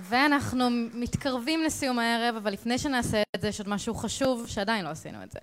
ואנחנו 0.00 0.68
מתקרבים 0.94 1.62
לסיום 1.62 1.98
הערב, 1.98 2.36
אבל 2.36 2.52
לפני 2.52 2.78
שנעשה 2.78 3.22
את 3.36 3.40
זה, 3.40 3.48
יש 3.48 3.60
עוד 3.60 3.68
משהו 3.68 3.94
חשוב 3.94 4.46
שעדיין 4.46 4.84
לא 4.84 4.90
עשינו 4.90 5.22
את 5.22 5.30
זה. 5.30 5.38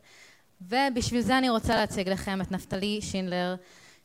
ובשביל 0.62 1.22
זה 1.22 1.38
אני 1.38 1.50
רוצה 1.50 1.76
להציג 1.76 2.10
לכם 2.10 2.42
את 2.42 2.52
נפתלי 2.52 3.00
שינדלר, 3.02 3.56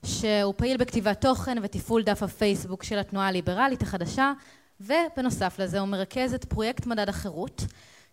שהוא 0.04 0.54
פעיל 0.56 0.76
בכתיבת 0.76 1.20
תוכן 1.20 1.58
ותפעול 1.62 2.02
דף 2.02 2.22
הפייסבוק 2.22 2.82
של 2.82 2.98
התנועה 2.98 3.28
הליברלית 3.28 3.82
החדשה, 3.82 4.32
ובנוסף 4.80 5.58
לזה 5.58 5.80
הוא 5.80 5.88
מרכז 5.88 6.34
את 6.34 6.44
פרויקט 6.44 6.86
מדד 6.86 7.08
החירות, 7.08 7.64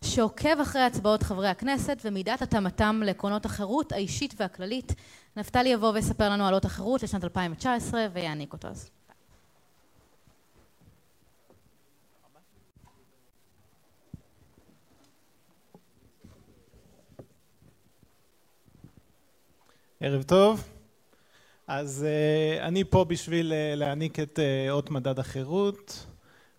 שעוקב 0.04 0.60
אחרי 0.62 0.82
הצבעות 0.82 1.24
חברי 1.24 1.48
הכנסת 1.48 2.02
ומידת 2.06 2.42
התאמתם 2.42 3.02
לעקרונות 3.06 3.46
החירות 3.46 3.92
האישית 3.92 4.34
והכללית. 4.38 4.94
נפתלי 5.38 5.70
יבוא 5.70 5.92
ויספר 5.92 6.30
לנו 6.30 6.48
על 6.48 6.54
אות 6.54 6.66
החירות 6.66 7.04
לשנת 7.04 7.24
2019 7.24 8.08
ויעניק 8.14 8.54
אותו 8.54 8.68
אז. 8.68 8.90
ערב 20.04 20.24
טוב. 20.24 20.64
אז 21.68 22.06
uh, 22.06 22.64
אני 22.64 22.84
פה 22.84 23.06
בשביל 23.06 23.52
uh, 23.52 23.76
להעניק 23.76 24.20
את 24.20 24.40
uh, 24.40 24.72
אות 24.72 24.92
מדד 24.92 25.20
החירות 25.20 26.06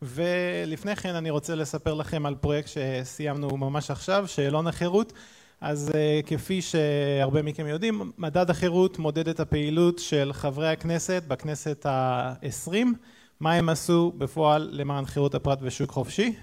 ולפני 0.03 0.97
כן 0.97 1.15
אני 1.15 1.31
רוצה 1.31 1.55
לספר 1.55 1.95
לכם 1.95 2.27
על 2.27 2.35
פרויקט 2.35 2.69
שסיימנו 2.69 3.57
ממש 3.57 3.91
עכשיו, 3.91 4.25
שאלון 4.29 4.67
החירות. 4.67 5.13
אז 5.61 5.91
uh, 5.93 6.27
כפי 6.27 6.63
שהרבה 6.63 7.43
מכם 7.43 7.67
יודעים, 7.67 8.13
מדד 8.19 8.51
החירות 8.51 8.99
מודד 8.99 9.29
את 9.29 9.41
הפעילות 9.41 9.99
של 9.99 10.33
חברי 10.33 10.69
הכנסת 10.69 11.23
בכנסת 11.29 11.87
העשרים, 11.89 12.95
מה 13.41 13.53
הם 13.53 13.69
עשו 13.69 14.13
בפועל 14.19 14.69
למען 14.73 15.07
חירות 15.07 15.35
הפרט 15.35 15.59
ושוק 15.63 15.91
חופשי. 15.91 16.35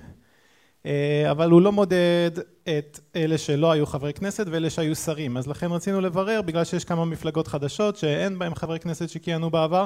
אה, 0.86 1.32
אבל 1.32 1.50
הוא 1.50 1.62
לא 1.62 1.72
מודד 1.72 2.32
את 2.64 3.00
אלה 3.16 3.38
שלא 3.38 3.72
היו 3.72 3.86
חברי 3.86 4.14
כנסת 4.14 4.48
ואלה 4.52 4.70
שהיו 4.70 4.96
שרים. 4.96 5.38
אז 5.38 5.48
לכן 5.48 5.72
רצינו 5.72 6.02
לברר 6.02 6.42
בגלל 6.42 6.64
שיש 6.64 6.86
כמה 6.86 7.06
מפלגות 7.06 7.48
חדשות 7.48 7.98
שאין 7.98 8.40
בהם 8.40 8.56
חברי 8.56 8.80
כנסת 8.80 9.10
שכיהנו 9.10 9.50
בעבר 9.50 9.86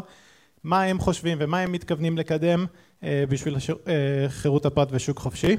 מה 0.63 0.83
הם 0.83 0.99
חושבים 0.99 1.37
ומה 1.41 1.59
הם 1.59 1.71
מתכוונים 1.71 2.17
לקדם 2.17 2.65
אה, 3.03 3.23
בשביל 3.29 3.55
אה, 3.87 4.25
חירות 4.29 4.65
הפרט 4.65 4.87
ושוק 4.91 5.19
חופשי. 5.19 5.57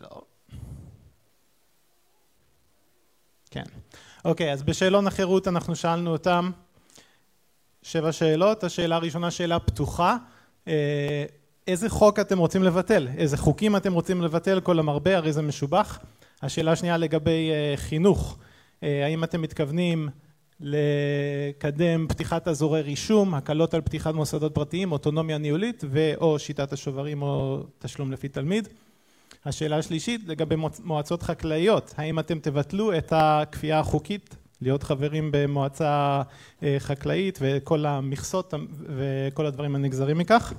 לא. 0.00 0.22
כן. 3.50 3.64
אוקיי 4.24 4.52
אז 4.52 4.62
בשאלון 4.62 5.06
החירות 5.06 5.48
אנחנו 5.48 5.76
שאלנו 5.76 6.10
אותם 6.10 6.50
שבע 7.82 8.12
שאלות, 8.12 8.64
השאלה 8.64 8.96
הראשונה 8.96 9.30
שאלה 9.30 9.58
פתוחה, 9.58 10.16
אה, 10.68 11.24
איזה 11.66 11.90
חוק 11.90 12.18
אתם 12.18 12.38
רוצים 12.38 12.62
לבטל, 12.62 13.08
איזה 13.16 13.36
חוקים 13.36 13.76
אתם 13.76 13.92
רוצים 13.92 14.22
לבטל? 14.22 14.60
כל 14.60 14.78
המרבה 14.78 15.16
הרי 15.16 15.32
זה 15.32 15.42
משובח, 15.42 15.98
השאלה 16.42 16.72
השנייה 16.72 16.96
לגבי 16.96 17.50
אה, 17.50 17.74
חינוך, 17.76 18.38
אה, 18.82 19.04
האם 19.04 19.24
אתם 19.24 19.42
מתכוונים 19.42 20.08
לקדם 20.60 22.06
פתיחת 22.08 22.48
אזורי 22.48 22.80
רישום, 22.80 23.34
הקלות 23.34 23.74
על 23.74 23.80
פתיחת 23.80 24.14
מוסדות 24.14 24.54
פרטיים, 24.54 24.92
אוטונומיה 24.92 25.38
ניהולית 25.38 25.84
ואו 25.90 26.38
שיטת 26.38 26.72
השוברים 26.72 27.22
או 27.22 27.62
תשלום 27.78 28.12
לפי 28.12 28.28
תלמיד. 28.28 28.68
השאלה 29.44 29.78
השלישית 29.78 30.20
לגבי 30.26 30.54
מועצות 30.84 31.22
חקלאיות, 31.22 31.94
האם 31.96 32.18
אתם 32.18 32.38
תבטלו 32.38 32.98
את 32.98 33.12
הכפייה 33.16 33.78
החוקית 33.78 34.36
להיות 34.62 34.82
חברים 34.82 35.28
במועצה 35.32 36.22
אה, 36.62 36.76
חקלאית 36.78 37.38
וכל 37.42 37.86
המכסות 37.86 38.54
וכל 38.86 39.46
הדברים 39.46 39.74
הנגזרים 39.74 40.18
מכך. 40.18 40.52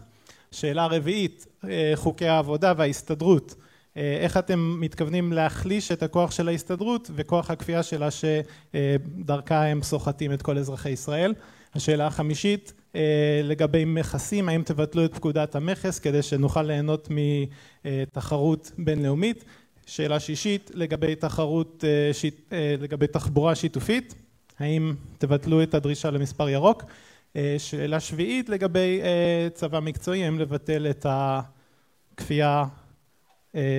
שאלה 0.51 0.85
רביעית, 0.85 1.47
אה, 1.63 1.91
חוקי 1.95 2.27
העבודה 2.27 2.73
וההסתדרות, 2.77 3.55
אה, 3.97 4.17
איך 4.19 4.37
אתם 4.37 4.77
מתכוונים 4.79 5.33
להחליש 5.33 5.91
את 5.91 6.03
הכוח 6.03 6.31
של 6.31 6.47
ההסתדרות 6.47 7.11
וכוח 7.15 7.51
הכפייה 7.51 7.83
שלה 7.83 8.09
שדרכה 8.11 9.65
הם 9.65 9.83
סוחטים 9.83 10.33
את 10.33 10.41
כל 10.41 10.57
אזרחי 10.57 10.89
ישראל. 10.89 11.33
השאלה 11.75 12.07
החמישית 12.07 12.73
לגבי 13.43 13.85
מכסים, 13.85 14.49
האם 14.49 14.63
תבטלו 14.63 15.05
את 15.05 15.15
פקודת 15.15 15.55
המכס 15.55 15.99
כדי 15.99 16.21
שנוכל 16.21 16.61
ליהנות 16.61 17.07
מתחרות 17.85 18.71
בינלאומית 18.77 19.43
שאלה 19.85 20.19
שישית 20.19 20.71
לגבי 20.73 21.15
תחרות, 21.15 21.83
אה, 21.87 22.11
אה, 22.51 22.75
לגבי 22.79 23.07
תחבורה 23.07 23.55
שיתופית, 23.55 24.15
האם 24.59 24.93
תבטלו 25.17 25.63
את 25.63 25.73
הדרישה 25.73 26.11
למספר 26.11 26.49
ירוק? 26.49 26.83
אה, 27.35 27.55
שאלה 27.57 27.99
שביעית 27.99 28.49
לגבי 28.49 29.01
צבא 29.53 29.79
מקצועי, 29.79 30.25
האם 30.25 30.39
לבטל 30.39 30.87
את 30.89 31.05
הכפייה 31.09 32.65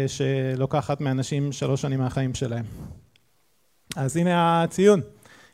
שלוקחת 0.06 1.00
מאנשים 1.00 1.52
שלוש 1.52 1.82
שנים 1.82 2.00
מהחיים 2.00 2.34
שלהם. 2.34 2.64
אז 3.96 4.16
הנה 4.16 4.62
הציון, 4.62 5.00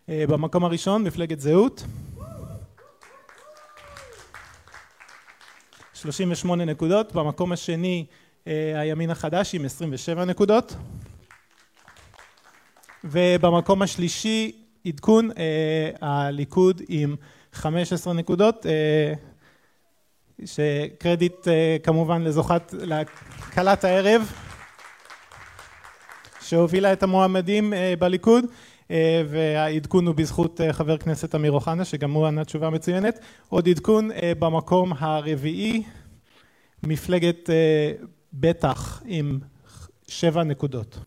במקום 0.09 0.65
הראשון 0.65 1.05
מפלגת 1.05 1.41
זהות 1.41 1.85
38 5.95 6.65
נקודות, 6.65 7.13
במקום 7.13 7.53
השני 7.53 8.07
הימין 8.75 9.11
החדש 9.11 9.55
עם 9.55 9.65
27 9.65 10.25
נקודות. 10.25 10.77
ובמקום 13.05 13.83
השלישי 13.83 14.53
עדכון 14.87 15.31
אה, 15.39 15.91
הליכוד 16.01 16.83
עם 16.89 17.17
15 17.53 18.13
נקודות 18.13 18.67
אה, 18.67 19.13
שקרדיט 20.45 21.49
כמובן 21.83 22.23
לזוכת 22.23 22.75
לכלת 22.79 23.85
הערב 23.85 24.33
שהובילה 26.41 26.93
את 26.93 27.03
המועמדים 27.03 27.73
בליכוד 27.99 28.45
והעדכון 29.29 30.07
הוא 30.07 30.15
בזכות 30.15 30.61
חבר 30.73 30.99
כנסת 30.99 31.35
אמיר 31.35 31.53
אוחנה 31.53 31.85
שגם 31.85 32.13
הוא 32.13 32.27
ענה 32.27 32.45
תשובה 32.45 32.71
מצוינת. 32.71 33.19
עוד 33.49 33.69
עדכון 33.69 34.11
במקום 34.39 34.93
הרביעי 34.99 35.83
מפלגת 36.83 37.51
בטח 38.33 39.03
עם 39.07 39.39
שבע 40.09 40.43
נקודות. 40.43 40.99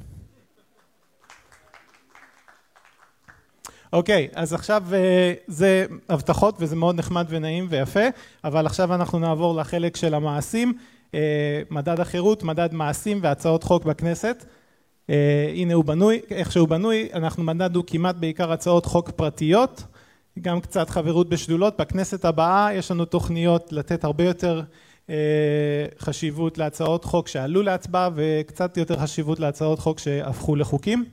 אוקיי, 3.93 4.27
אז 4.33 4.53
עכשיו 4.53 4.83
אה, 4.93 5.33
זה 5.47 5.85
הבטחות 6.09 6.55
וזה 6.59 6.75
מאוד 6.75 6.95
נחמד 6.95 7.25
ונעים 7.29 7.67
ויפה, 7.69 8.07
אבל 8.43 8.65
עכשיו 8.65 8.95
אנחנו 8.95 9.19
נעבור 9.19 9.55
לחלק 9.55 9.95
של 9.95 10.13
המעשים, 10.13 10.73
אה, 11.13 11.61
מדד 11.69 11.99
החירות, 11.99 12.43
מדד 12.43 12.73
מעשים 12.73 13.19
והצעות 13.21 13.63
חוק 13.63 13.85
בכנסת. 13.85 14.45
אה, 15.09 15.51
הנה 15.55 15.73
הוא 15.73 15.85
בנוי, 15.85 16.21
איך 16.31 16.51
שהוא 16.51 16.67
בנוי, 16.67 17.09
אנחנו 17.13 17.43
מדדנו 17.43 17.85
כמעט 17.85 18.15
בעיקר 18.15 18.51
הצעות 18.51 18.85
חוק 18.85 19.09
פרטיות, 19.09 19.83
גם 20.41 20.61
קצת 20.61 20.89
חברות 20.89 21.29
בשדולות, 21.29 21.77
בכנסת 21.77 22.25
הבאה 22.25 22.73
יש 22.73 22.91
לנו 22.91 23.05
תוכניות 23.05 23.71
לתת 23.71 24.03
הרבה 24.03 24.23
יותר 24.23 24.61
חשיבות 25.99 26.57
להצעות 26.57 27.05
חוק 27.05 27.27
שעלו 27.27 27.61
להצבעה 27.61 28.09
וקצת 28.15 28.77
יותר 28.77 28.97
חשיבות 28.97 29.39
להצעות 29.39 29.79
חוק 29.79 29.99
שהפכו 29.99 30.55
לחוקים. 30.55 31.05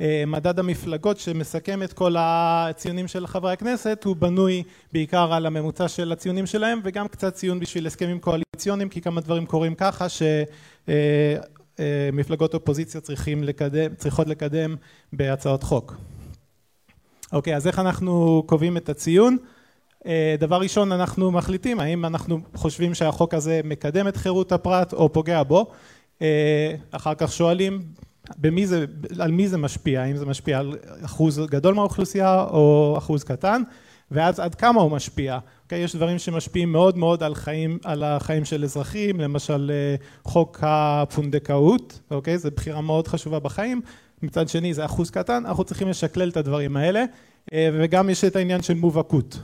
אה, 0.00 0.24
מדד 0.26 0.58
המפלגות 0.58 1.18
שמסכם 1.18 1.82
את 1.82 1.92
כל 1.92 2.14
הציונים 2.18 3.08
של 3.08 3.26
חברי 3.26 3.52
הכנסת 3.52 4.04
הוא 4.04 4.16
בנוי 4.16 4.62
בעיקר 4.92 5.32
על 5.32 5.46
הממוצע 5.46 5.88
של 5.88 6.12
הציונים 6.12 6.46
שלהם 6.46 6.80
וגם 6.84 7.08
קצת 7.08 7.34
ציון 7.34 7.60
בשביל 7.60 7.86
הסכמים 7.86 8.20
קואליציוניים 8.20 8.88
כי 8.88 9.00
כמה 9.00 9.20
דברים 9.20 9.46
קורים 9.46 9.74
ככה 9.74 10.06
שמפלגות 10.88 12.54
אה, 12.54 12.58
אופוזיציה 12.58 13.00
צריכים 13.00 13.44
לקדם, 13.44 13.94
צריכות 13.94 14.26
לקדם 14.26 14.76
בהצעות 15.12 15.62
חוק. 15.62 15.94
אוקיי 17.32 17.56
אז 17.56 17.66
איך 17.66 17.78
אנחנו 17.78 18.42
קובעים 18.46 18.76
את 18.76 18.88
הציון? 18.88 19.36
אה, 20.06 20.34
דבר 20.38 20.60
ראשון 20.60 20.92
אנחנו 20.92 21.30
מחליטים 21.30 21.80
האם 21.80 22.04
אנחנו 22.04 22.40
חושבים 22.54 22.94
שהחוק 22.94 23.34
הזה 23.34 23.60
מקדם 23.64 24.08
את 24.08 24.16
חירות 24.16 24.52
הפרט 24.52 24.92
או 24.92 25.12
פוגע 25.12 25.42
בו. 25.42 25.70
אה, 26.22 26.74
אחר 26.90 27.14
כך 27.14 27.32
שואלים 27.32 27.82
במי 28.38 28.66
זה, 28.66 28.84
על 29.18 29.30
מי 29.30 29.48
זה 29.48 29.58
משפיע, 29.58 30.02
האם 30.02 30.16
זה 30.16 30.26
משפיע 30.26 30.58
על 30.58 30.74
אחוז 31.04 31.40
גדול 31.50 31.74
מהאוכלוסייה 31.74 32.42
או 32.42 32.94
אחוז 32.98 33.24
קטן? 33.24 33.62
ואז 34.10 34.40
עד 34.40 34.54
כמה 34.54 34.80
הוא 34.80 34.90
משפיע, 34.90 35.38
okay, 35.38 35.62
אוקיי? 35.64 35.78
יש 35.78 35.96
דברים 35.96 36.18
שמשפיעים 36.18 36.72
מאוד 36.72 36.98
מאוד 36.98 37.22
על 37.22 37.34
חיים, 37.34 37.78
על 37.84 38.02
החיים 38.02 38.44
של 38.44 38.64
אזרחים, 38.64 39.20
למשל 39.20 39.70
אה, 39.74 39.96
חוק 40.24 40.58
הפונדקאות, 40.62 41.92
okay, 41.92 42.14
אוקיי? 42.14 42.38
זו 42.38 42.50
בחירה 42.56 42.80
מאוד 42.80 43.08
חשובה 43.08 43.38
בחיים, 43.38 43.80
מצד 44.22 44.48
שני 44.48 44.74
זה 44.74 44.84
אחוז 44.84 45.10
קטן, 45.10 45.46
אנחנו 45.46 45.64
צריכים 45.64 45.88
לשקלל 45.88 46.28
את 46.28 46.36
הדברים 46.36 46.76
האלה. 46.76 47.04
וגם 47.54 48.10
יש 48.10 48.24
את 48.24 48.36
העניין 48.36 48.62
של 48.62 48.74
מובהקות, 48.74 49.38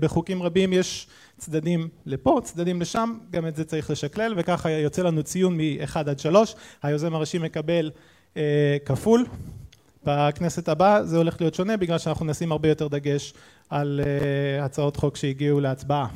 בחוקים 0.00 0.42
רבים 0.42 0.72
יש 0.72 1.06
צדדים 1.38 1.88
לפה, 2.06 2.40
צדדים 2.44 2.80
לשם, 2.80 3.18
גם 3.30 3.46
את 3.46 3.56
זה 3.56 3.64
צריך 3.64 3.90
לשקלל 3.90 4.34
וככה 4.36 4.70
יוצא 4.70 5.02
לנו 5.02 5.22
ציון 5.22 5.56
מ-1 5.56 5.98
עד 5.98 6.18
3, 6.18 6.54
היוזם 6.82 7.14
הראשי 7.14 7.38
מקבל 7.38 7.90
אה, 8.36 8.76
כפול, 8.84 9.26
בכנסת 10.04 10.68
הבאה 10.68 11.04
זה 11.04 11.16
הולך 11.16 11.40
להיות 11.40 11.54
שונה 11.54 11.76
בגלל 11.76 11.98
שאנחנו 11.98 12.26
נשים 12.26 12.52
הרבה 12.52 12.68
יותר 12.68 12.88
דגש 12.88 13.34
על 13.70 14.00
הצעות 14.62 14.96
חוק 14.96 15.16
שהגיעו 15.16 15.60
להצבעה. 15.60 16.06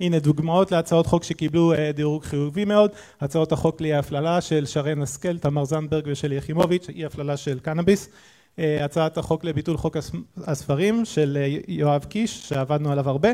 הנה 0.00 0.18
דוגמאות 0.18 0.72
להצעות 0.72 1.06
חוק 1.06 1.24
שקיבלו 1.24 1.72
דירוג 1.94 2.24
חיובי 2.24 2.64
מאוד, 2.64 2.90
הצעות 3.20 3.52
החוק 3.52 3.80
לאי 3.80 3.94
הפללה 3.94 4.40
של 4.40 4.66
שרן 4.66 5.02
השכל, 5.02 5.38
תמר 5.38 5.64
זנדברג 5.64 6.04
ושלי 6.06 6.36
יחימוביץ', 6.36 6.88
אי 6.88 7.04
הפללה 7.04 7.36
של 7.36 7.58
קנאביס, 7.58 8.08
הצעת 8.58 9.18
החוק 9.18 9.44
לביטול 9.44 9.76
חוק 9.76 9.96
הספרים 10.36 11.04
של 11.04 11.38
יואב 11.68 12.04
קיש 12.04 12.48
שעבדנו 12.48 12.92
עליו 12.92 13.08
הרבה, 13.08 13.28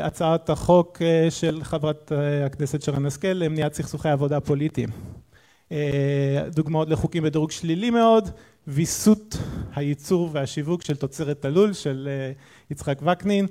הצעת 0.00 0.50
החוק 0.50 1.02
של 1.30 1.64
חברת 1.64 2.12
הכנסת 2.46 2.82
שרן 2.82 3.06
השכל 3.06 3.28
למניעת 3.28 3.74
סכסוכי 3.74 4.08
עבודה 4.08 4.40
פוליטיים, 4.40 4.88
דוגמאות 6.54 6.88
לחוקים 6.88 7.22
בדירוג 7.22 7.50
שלילי 7.50 7.90
מאוד, 7.90 8.28
ויסות 8.66 9.36
הייצור 9.74 10.28
והשיווק 10.32 10.82
של 10.82 10.96
תוצרת 10.96 11.44
הלול 11.44 11.72
של 11.72 12.08
יצחק 12.70 12.98
וקנין, 13.02 13.46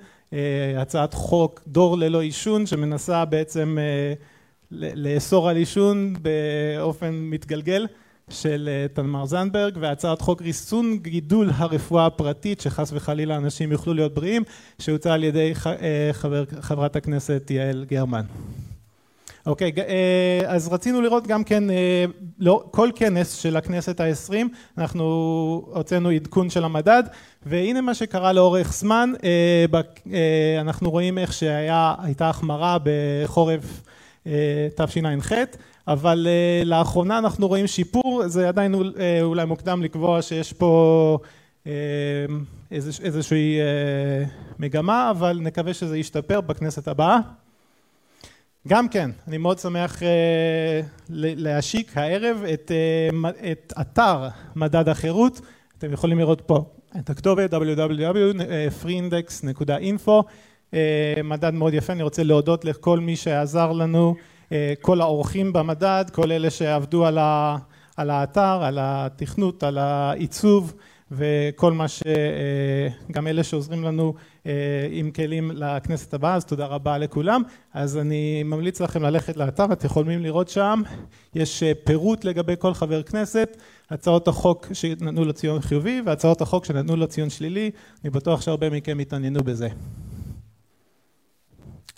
הצעת 0.78 1.14
חוק 1.14 1.62
דור 1.68 1.98
ללא 1.98 2.22
עישון 2.22 2.66
שמנסה 2.66 3.26
בעצם 3.26 3.78
לאסור 4.72 5.50
על 5.50 5.56
עישון 5.56 6.14
באופן 6.22 7.14
מתגלגל 7.14 7.88
של 8.30 8.70
תמר 8.94 9.26
זנדברג 9.26 9.78
והצעת 9.80 10.22
חוק 10.22 10.42
ריסון 10.42 10.98
גידול 10.98 11.50
הרפואה 11.56 12.06
הפרטית 12.06 12.62
שחס 12.62 12.92
וחלילה 12.94 13.36
אנשים 13.36 13.72
יוכלו 13.72 13.94
להיות 13.94 14.14
בריאים 14.14 14.44
שהוצעה 14.80 15.14
על 15.14 15.24
ידי 15.24 15.54
חברת 16.62 16.96
הכנסת 16.96 17.52
יעל 17.52 17.86
גרמן. 17.88 18.26
אוקיי 19.46 19.72
אז 20.48 20.68
רצינו 20.68 21.02
לראות 21.02 21.28
גם 21.28 21.44
כן 21.44 21.64
כל 22.72 22.90
כנס 22.96 23.42
של 23.42 23.58
הכנסת 23.58 24.00
העשרים 24.00 24.50
אנחנו 24.78 25.04
הוצאנו 25.74 26.10
עדכון 26.10 26.50
של 26.50 26.64
המדד 26.64 27.04
והנה 27.46 27.82
מה 27.82 27.94
שקרה 27.94 28.34
לאורך 28.34 28.74
זמן 28.74 29.14
אנחנו 30.62 30.92
רואים 30.92 31.18
איך 31.18 31.34
שהייתה 31.34 32.30
החמרה 32.30 32.78
בחורף 32.84 33.82
תשע"ח 34.76 35.32
אבל 35.88 36.28
לאחרונה 36.66 37.18
אנחנו 37.18 37.48
רואים 37.48 37.68
שיפור 37.68 38.28
זה 38.28 38.48
עדיין 38.48 38.76
אולי 39.22 39.46
מוקדם 39.46 39.84
לקבוע 39.84 40.22
שיש 40.22 40.54
פה 40.54 41.18
איזושהי 42.72 43.60
מגמה 44.60 45.12
אבל 45.12 45.40
נקווה 45.42 45.74
שזה 45.74 45.98
ישתפר 45.98 46.42
בכנסת 46.42 46.88
הבאה. 46.88 47.18
גם 48.68 48.90
כן 48.90 49.10
אני 49.28 49.38
מאוד 49.38 49.60
שמח 49.60 50.02
להשיק 51.10 51.98
הערב 51.98 52.44
את 53.52 53.74
אתר 53.82 54.28
מדד 54.56 54.90
החירות. 54.90 55.42
אתם 55.78 55.94
יכולים 55.94 56.20
לראות 56.20 56.42
פה 56.42 56.66
את 57.00 57.10
הכתובת 57.10 57.54
www.freeindex.info 57.54 60.12
מדד 61.24 61.54
מאוד 61.54 61.74
יפה 61.74 61.94
אני 61.94 62.04
רוצה 62.04 62.24
להודות 62.24 62.66
לכל 62.66 63.00
מי 63.00 63.16
שעזר 63.16 63.72
לנו 63.72 64.16
כל 64.82 65.02
האורחים 65.02 65.54
במדד 65.54 66.06
כל 66.12 66.32
אלה 66.32 66.50
שעבדו 66.50 67.06
על 67.98 68.10
האתר 68.10 68.60
על 68.64 68.78
התכנות 68.82 69.64
על 69.64 69.78
העיצוב 69.78 70.74
וכל 71.12 71.74
מה 71.74 71.86
שגם 71.88 73.28
אלה 73.28 73.44
שעוזרים 73.44 73.84
לנו 73.84 74.14
עם 74.92 75.12
כלים 75.12 75.52
לכנסת 75.56 76.14
הבאה 76.14 76.36
אז 76.36 76.46
תודה 76.46 76.66
רבה 76.66 76.98
לכולם. 76.98 77.42
אז 77.74 77.98
אני 77.98 78.44
ממליץ 78.44 78.82
לכם 78.82 79.04
ללכת 79.04 79.38
לאתר 79.38 79.66
אתם 79.74 79.86
יכולים 79.86 80.22
לראות 80.24 80.50
שם 80.50 80.82
יש 81.36 81.64
פירוט 81.84 82.26
לגבי 82.26 82.54
כל 82.60 82.74
חבר 82.74 83.04
כנסת 83.04 83.58
הצעות 83.90 84.28
החוק 84.28 84.68
שנתנו 84.74 85.26
לו 85.26 85.34
ציון 85.34 85.62
חיובי 85.62 86.02
והצעות 86.06 86.42
החוק 86.42 86.66
שנתנו 86.66 86.96
לו 86.96 87.08
ציון 87.08 87.30
שלילי 87.30 87.72
אני 88.04 88.10
בטוח 88.10 88.42
שהרבה 88.42 88.70
מכם 88.70 89.00
יתעניינו 89.00 89.44
בזה 89.44 89.68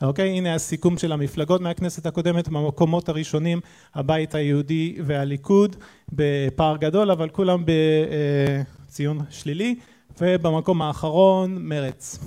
אוקיי? 0.03 0.29
הנה 0.29 0.55
הסיכום 0.55 0.97
של 0.97 1.11
המפלגות 1.11 1.61
מהכנסת 1.61 2.05
הקודמת 2.05 2.47
במקומות 2.47 3.09
הראשונים 3.09 3.59
הבית 3.95 4.35
היהודי 4.35 4.95
והליכוד 5.05 5.75
בפער 6.11 6.77
גדול 6.77 7.11
אבל 7.11 7.29
כולם 7.29 7.63
בציון 7.65 9.19
שלילי. 9.29 9.75
ובמקום 10.21 10.81
האחרון 10.81 11.57
מרץ 11.59 12.19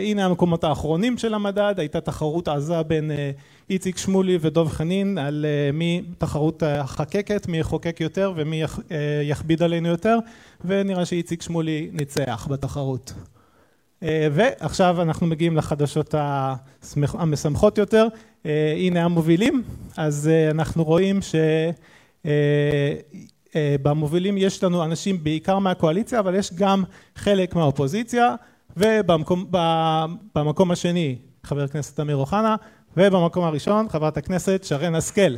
הנה 0.00 0.24
המקומות 0.24 0.64
האחרונים 0.64 1.18
של 1.18 1.34
המדד. 1.34 1.74
הייתה 1.78 2.00
תחרות 2.00 2.48
עזה 2.48 2.82
בין 2.82 3.10
איציק 3.70 3.98
שמולי 3.98 4.38
ודוב 4.40 4.68
חנין 4.68 5.18
על 5.18 5.46
מי 5.72 6.02
תחרות 6.18 6.62
חקקת 6.84 7.48
מי 7.48 7.58
יחוקק 7.58 8.00
יותר 8.00 8.32
ומי 8.36 8.62
יכביד 9.22 9.62
עלינו 9.62 9.88
יותר. 9.88 10.18
ונראה 10.64 11.04
שאיציק 11.04 11.42
שמולי 11.42 11.90
ניצח 11.92 12.48
בתחרות 12.50 13.12
ועכשיו 14.02 15.02
אנחנו 15.02 15.26
מגיעים 15.26 15.56
לחדשות 15.56 16.14
המשמחות 17.14 17.78
יותר. 17.78 18.06
הנה 18.76 19.04
המובילים. 19.04 19.62
אז 19.96 20.30
אנחנו 20.50 20.84
רואים 20.84 21.20
שבמובילים 23.54 24.38
יש 24.38 24.64
לנו 24.64 24.84
אנשים 24.84 25.24
בעיקר 25.24 25.58
מהקואליציה 25.58 26.20
אבל 26.20 26.34
יש 26.34 26.54
גם 26.54 26.84
חלק 27.16 27.54
מהאופוזיציה 27.54 28.34
ובמקום 28.76 30.70
השני 30.70 31.16
חבר 31.44 31.62
הכנסת 31.62 32.00
אמיר 32.00 32.16
אוחנה 32.16 32.56
ובמקום 32.96 33.44
הראשון 33.44 33.88
חברת 33.88 34.16
הכנסת 34.16 34.64
שרן 34.64 34.94
השכל 34.94 35.36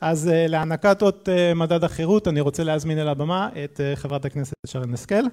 אז 0.00 0.30
להענקת 0.32 1.02
אות 1.02 1.28
מדד 1.54 1.84
החירות 1.84 2.28
אני 2.28 2.40
רוצה 2.40 2.64
להזמין 2.64 2.98
אל 2.98 3.08
הבמה 3.08 3.48
את 3.64 3.80
חברת 3.94 4.24
הכנסת 4.24 4.54
שרן 4.66 4.94
השכל. 4.94 5.24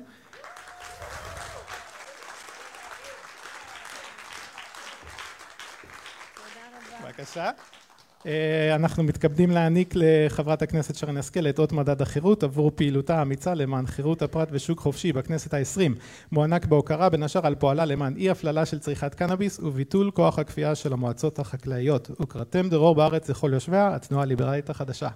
בבקשה 7.04 7.52
אנחנו 8.76 9.04
מתכבדים 9.04 9.52
להעניק 9.52 9.94
לחברת 9.96 10.62
הכנסת 10.62 10.96
שרן 10.96 11.18
השכל 11.18 11.50
את 11.50 11.60
אות 11.60 11.72
מדד 11.72 12.02
החירות 12.02 12.44
עבור 12.44 12.72
פעילותה 12.76 13.20
האמיצה 13.20 13.54
למען 13.54 13.86
חירות 13.86 14.22
הפרט 14.22 14.48
ושוק 14.52 14.80
חופשי 14.80 15.14
בכנסת 15.14 15.54
העשרים. 15.54 15.96
מוענק 16.32 16.66
בהוקרה 16.66 17.10
בין 17.10 17.24
השאר 17.24 17.48
על 17.48 17.56
פועלה 17.56 17.86
למען 17.86 18.16
אי 18.16 18.30
הפללה 18.30 18.66
של 18.66 18.80
צריכת 18.80 19.16
קנאביס 19.16 19.60
וביטול 19.60 20.12
כוח 20.12 20.40
הכפייה 20.40 20.76
של 20.76 20.94
המועצות 20.94 21.40
החקלאיות. 21.40 22.12
וקראתם 22.22 22.70
דרור 22.70 22.96
בארץ 22.96 23.30
לכל 23.30 23.52
יושביה 23.54 23.96
התנועה 23.96 24.24
הליברלית 24.24 24.70
החדשה. 24.70 25.10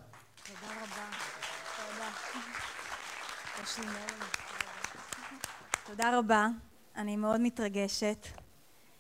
תודה 5.88 6.20
רבה. 6.20 6.48
אני 6.98 7.16
מאוד 7.16 7.42
מתרגשת. 7.42 8.28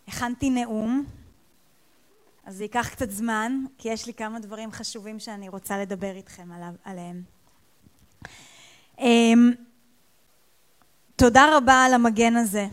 הכנתי 0.07 0.49
נאום 0.49 1.05
אז 2.45 2.55
זה 2.55 2.63
ייקח 2.63 2.89
קצת 2.89 3.11
זמן 3.11 3.63
כי 3.77 3.89
יש 3.89 4.05
לי 4.05 4.13
כמה 4.13 4.39
דברים 4.39 4.71
חשובים 4.71 5.19
שאני 5.19 5.49
רוצה 5.49 5.77
לדבר 5.77 6.11
איתכם 6.15 6.49
עליהם. 6.83 7.23
תודה 11.15 11.57
רבה 11.57 11.83
על 11.85 11.93
המגן 11.93 12.35
הזה. 12.35 12.67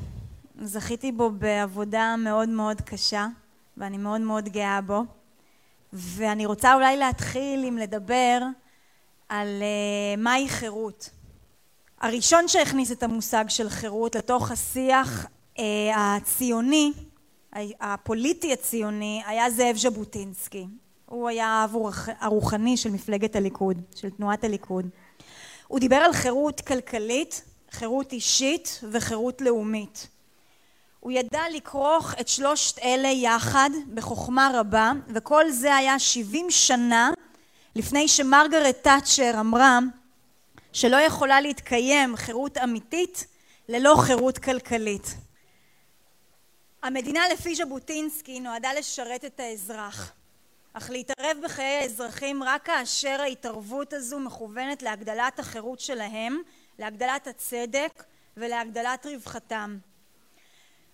זכיתי 0.63 1.13
בו 1.13 1.31
בעבודה 1.31 2.15
מאוד 2.19 2.49
מאוד 2.49 2.81
קשה 2.81 3.27
ואני 3.77 3.99
מאוד 3.99 4.21
מאוד 4.21 4.49
גאה 4.49 4.81
בו. 4.81 5.05
ואני 5.93 6.47
רוצה 6.47 6.75
אולי 6.75 6.97
להתחיל 6.97 7.65
עם 7.65 7.79
לדבר 7.79 8.43
על 9.29 9.63
מהי 10.19 10.49
חירות. 10.49 11.11
הראשון 12.01 12.49
שהכניס 12.49 12.93
את 12.93 13.03
המושג 13.03 13.45
של 13.49 13.69
חירות 13.69 14.15
לתוך 14.15 14.51
השיח 14.51 15.27
הציוני 15.95 16.93
הפוליטי 17.81 18.53
הציוני 18.53 19.23
היה 19.27 19.51
זאב 19.51 19.77
ז'בוטינסקי. 19.77 20.67
הוא 21.07 21.29
היה 21.29 21.47
האב 21.47 21.77
הרוחני 22.21 22.77
של 22.77 22.91
מפלגת 22.91 23.37
הליכוד 23.37 23.81
של 23.95 24.11
תנועת 24.11 24.45
הליכוד. 24.45 24.89
הוא 25.69 25.81
דיבר 25.81 25.97
על 25.97 26.13
חירות 26.13 26.61
כלכלית 26.61 27.43
חירות 27.71 28.13
אישית 28.13 28.81
וחירות 28.93 29.41
לאומית. 29.41 30.09
הוא 31.01 31.13
ידע 31.13 31.43
לכרוך 31.53 32.15
את 32.21 32.29
שלושת 32.29 32.79
אלה 32.79 33.09
יחד 33.09 33.71
בחוכמה 33.95 34.51
רבה 34.55 34.93
וכל 35.15 35.51
זה 35.51 35.75
היה 35.75 35.99
שבעים 35.99 36.51
שנה 36.51 37.11
לפני 37.77 38.09
שמרגרט 38.09 38.77
תאצ'ר 38.83 39.41
אמרה 39.41 39.79
שלא 40.73 40.97
יכולה 40.97 41.41
להתקיים 41.41 42.17
חירות 42.17 42.59
אמיתית 42.59 43.27
ללא 43.69 43.95
חירות 43.99 44.39
כלכלית 44.39 45.15
המדינה 46.83 47.29
לפי 47.33 47.55
ז'בוטינסקי 47.55 48.41
נועדה 48.41 48.73
לשרת 48.73 49.25
את 49.25 49.41
האזרח 49.41 50.13
אך 50.73 50.91
להתערב 50.91 51.37
בחיי 51.45 51.77
האזרחים 51.77 52.43
רק 52.43 52.67
כאשר 52.67 53.21
ההתערבות 53.21 53.93
הזו 53.93 54.19
מכוונת 54.19 54.83
להגדלת 54.83 55.39
החירות 55.39 55.81
שלהם 55.81 56.39
להגדלת 56.79 57.27
הצדק 57.27 58.05
ולהגדלת 58.37 59.07
רווחתם 59.07 59.79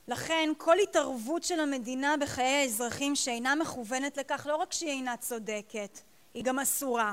לכן 0.09 0.52
כל 0.59 0.78
התערבות 0.78 1.45
של 1.45 1.61
המדינה 1.61 2.14
בחיי 2.21 2.62
האזרחים 2.62 3.16
שאינה 3.16 3.54
מכוונת 3.54 4.16
לכך 4.16 4.47
לא 4.50 4.57
רק 4.57 4.73
שהיא 4.73 4.90
אינה 4.90 5.16
צודקת, 5.16 5.99
היא 6.35 6.45
גם 6.45 6.59
אסורה. 6.59 7.12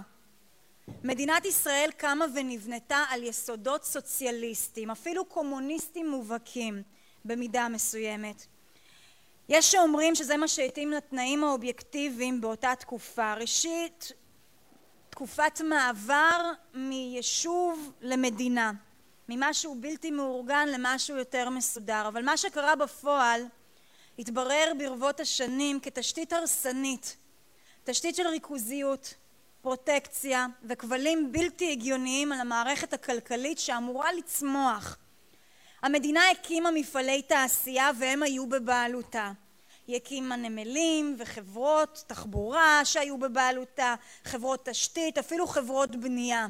מדינת 1.03 1.45
ישראל 1.45 1.89
קמה 1.97 2.25
ונבנתה 2.35 3.03
על 3.09 3.23
יסודות 3.23 3.83
סוציאליסטיים, 3.83 4.91
אפילו 4.91 5.25
קומוניסטים 5.25 6.09
מובהקים 6.09 6.83
במידה 7.25 7.67
מסוימת. 7.69 8.45
יש 9.49 9.71
שאומרים 9.71 10.15
שזה 10.15 10.37
מה 10.37 10.47
שהתאים 10.47 10.91
לתנאים 10.91 11.43
האובייקטיביים 11.43 12.41
באותה 12.41 12.73
תקופה. 12.79 13.33
ראשית, 13.33 14.11
תקופת 15.09 15.61
מעבר 15.61 16.51
מיישוב 16.73 17.91
למדינה, 18.01 18.71
ממשהו 19.29 19.75
בלתי 19.79 20.11
מאורגן 20.11 20.67
למשהו 20.67 21.17
יותר 21.17 21.49
מסודר. 21.49 22.07
אבל 22.07 22.25
מה 22.25 22.37
שקרה 22.37 22.75
בפועל 22.75 23.45
התברר 24.19 24.71
ברבות 24.77 25.19
השנים 25.19 25.79
כתשתית 25.79 26.33
הרסנית, 26.33 27.17
תשתית 27.83 28.15
של 28.15 28.27
ריכוזיות, 28.27 29.13
פרוטקציה 29.61 30.47
וכבלים 30.63 31.31
בלתי 31.31 31.71
הגיוניים 31.71 32.31
על 32.31 32.39
המערכת 32.39 32.93
הכלכלית 32.93 33.59
שאמורה 33.59 34.13
לצמוח. 34.13 34.97
המדינה 35.85 36.29
הקימה 36.31 36.71
מפעלי 36.71 37.21
תעשייה 37.21 37.91
והם 37.99 38.23
היו 38.23 38.47
בבעלותה. 38.47 39.31
היא 39.87 39.95
הקימה 39.95 40.35
נמלים 40.35 41.15
וחברות 41.19 42.03
תחבורה 42.07 42.81
שהיו 42.83 43.17
בבעלותה, 43.17 43.95
חברות 44.23 44.69
תשתית, 44.69 45.17
אפילו 45.17 45.47
חברות 45.47 45.95
בנייה. 45.95 46.47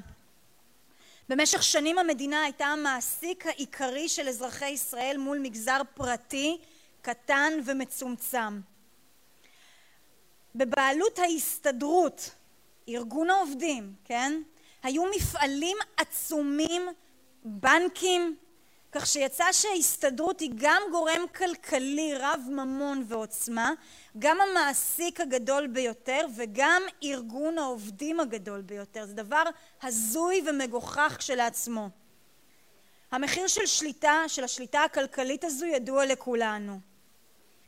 במשך 1.30 1.64
שנים 1.64 1.98
המדינה 1.98 2.44
הייתה 2.44 2.66
המעסיק 2.66 3.46
העיקרי 3.46 4.10
של 4.10 4.28
אזרחי 4.28 4.70
ישראל 4.70 5.18
מול 5.18 5.40
מגזר 5.40 5.82
פרטי 5.94 6.58
קטן 7.02 7.54
ומצומצם. 7.66 8.60
בבעלות 10.56 11.20
ההסתדרות 11.20 12.30
ארגון 12.90 13.30
העובדים, 13.30 13.94
כן? 14.06 14.42
היו 14.84 15.04
מפעלים 15.16 15.78
עצומים, 15.98 16.82
בנקים, 17.44 18.38
כך 18.96 19.06
שיצא 19.06 19.52
שההסתדרות 19.52 20.40
היא 20.40 20.52
גם 20.56 20.82
גורם 20.92 21.26
כלכלי 21.36 22.14
רב 22.20 22.40
ממון 22.50 23.04
ועוצמה, 23.08 23.72
גם 24.20 24.38
המעסיק 24.42 25.22
הגדול 25.22 25.68
ביותר 25.68 26.26
וגם 26.36 26.82
ארגון 27.04 27.58
העובדים 27.58 28.20
הגדול 28.20 28.62
ביותר. 28.62 29.06
זה 29.06 29.14
דבר 29.14 29.44
הזוי 29.84 30.42
ומגוחך 30.48 31.16
כשלעצמו. 31.20 31.90
המחיר 33.12 33.48
של 33.48 33.66
שליטה, 33.66 34.24
של 34.28 34.44
השליטה 34.44 34.84
הכלכלית 34.84 35.44
הזו 35.44 35.66
ידוע 35.66 36.06
לכולנו. 36.06 36.80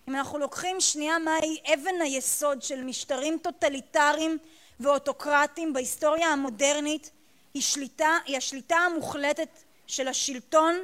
אם 0.07 0.15
אנחנו 0.15 0.39
לוקחים 0.39 0.81
שנייה 0.81 1.19
מהי 1.19 1.57
אבן 1.73 2.01
היסוד 2.01 2.61
של 2.61 2.83
משטרים 2.83 3.37
טוטליטריים 3.41 4.37
ואוטוקרטיים 4.79 5.73
בהיסטוריה 5.73 6.27
המודרנית 6.27 7.11
היא, 7.53 7.61
שליטה, 7.61 8.17
היא 8.25 8.37
השליטה 8.37 8.75
המוחלטת 8.75 9.49
של 9.87 10.07
השלטון 10.07 10.75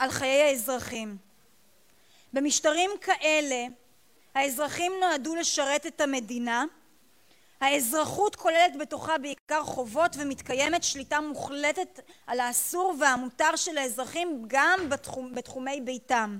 על 0.00 0.10
חיי 0.10 0.42
האזרחים. 0.42 1.16
במשטרים 2.32 2.90
כאלה 3.00 3.66
האזרחים 4.34 4.92
נועדו 5.00 5.34
לשרת 5.34 5.86
את 5.86 6.00
המדינה 6.00 6.64
האזרחות 7.60 8.36
כוללת 8.36 8.76
בתוכה 8.80 9.18
בעיקר 9.18 9.64
חובות 9.64 10.16
ומתקיימת 10.18 10.84
שליטה 10.84 11.20
מוחלטת 11.20 12.00
על 12.26 12.40
האסור 12.40 12.94
והמותר 13.00 13.56
של 13.56 13.78
האזרחים 13.78 14.44
גם 14.46 14.80
בתחום, 14.88 15.34
בתחומי 15.34 15.80
ביתם 15.80 16.38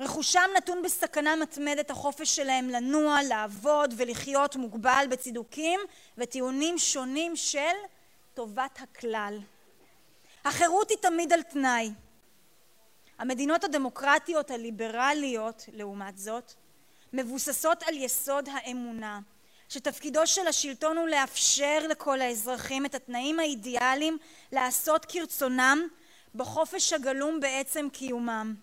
רכושם 0.00 0.50
נתון 0.56 0.82
בסכנה 0.82 1.36
מתמדת 1.36 1.90
החופש 1.90 2.36
שלהם 2.36 2.68
לנוע, 2.68 3.18
לעבוד 3.28 3.94
ולחיות 3.96 4.56
מוגבל 4.56 5.06
בצידוקים 5.10 5.80
וטיעונים 6.18 6.78
שונים 6.78 7.36
של 7.36 7.76
טובת 8.34 8.78
הכלל. 8.82 9.38
החירות 10.44 10.90
היא 10.90 10.98
תמיד 10.98 11.32
על 11.32 11.42
תנאי. 11.42 11.90
המדינות 13.18 13.64
הדמוקרטיות 13.64 14.50
הליברליות, 14.50 15.64
לעומת 15.72 16.18
זאת, 16.18 16.52
מבוססות 17.12 17.82
על 17.82 17.96
יסוד 17.96 18.48
האמונה, 18.52 19.20
שתפקידו 19.68 20.26
של 20.26 20.46
השלטון 20.46 20.96
הוא 20.96 21.08
לאפשר 21.08 21.78
לכל 21.88 22.20
האזרחים 22.20 22.86
את 22.86 22.94
התנאים 22.94 23.40
האידיאליים 23.40 24.18
לעשות 24.52 25.04
כרצונם 25.04 25.86
בחופש 26.34 26.92
הגלום 26.92 27.40
בעצם 27.40 27.88
קיומם. 27.92 28.54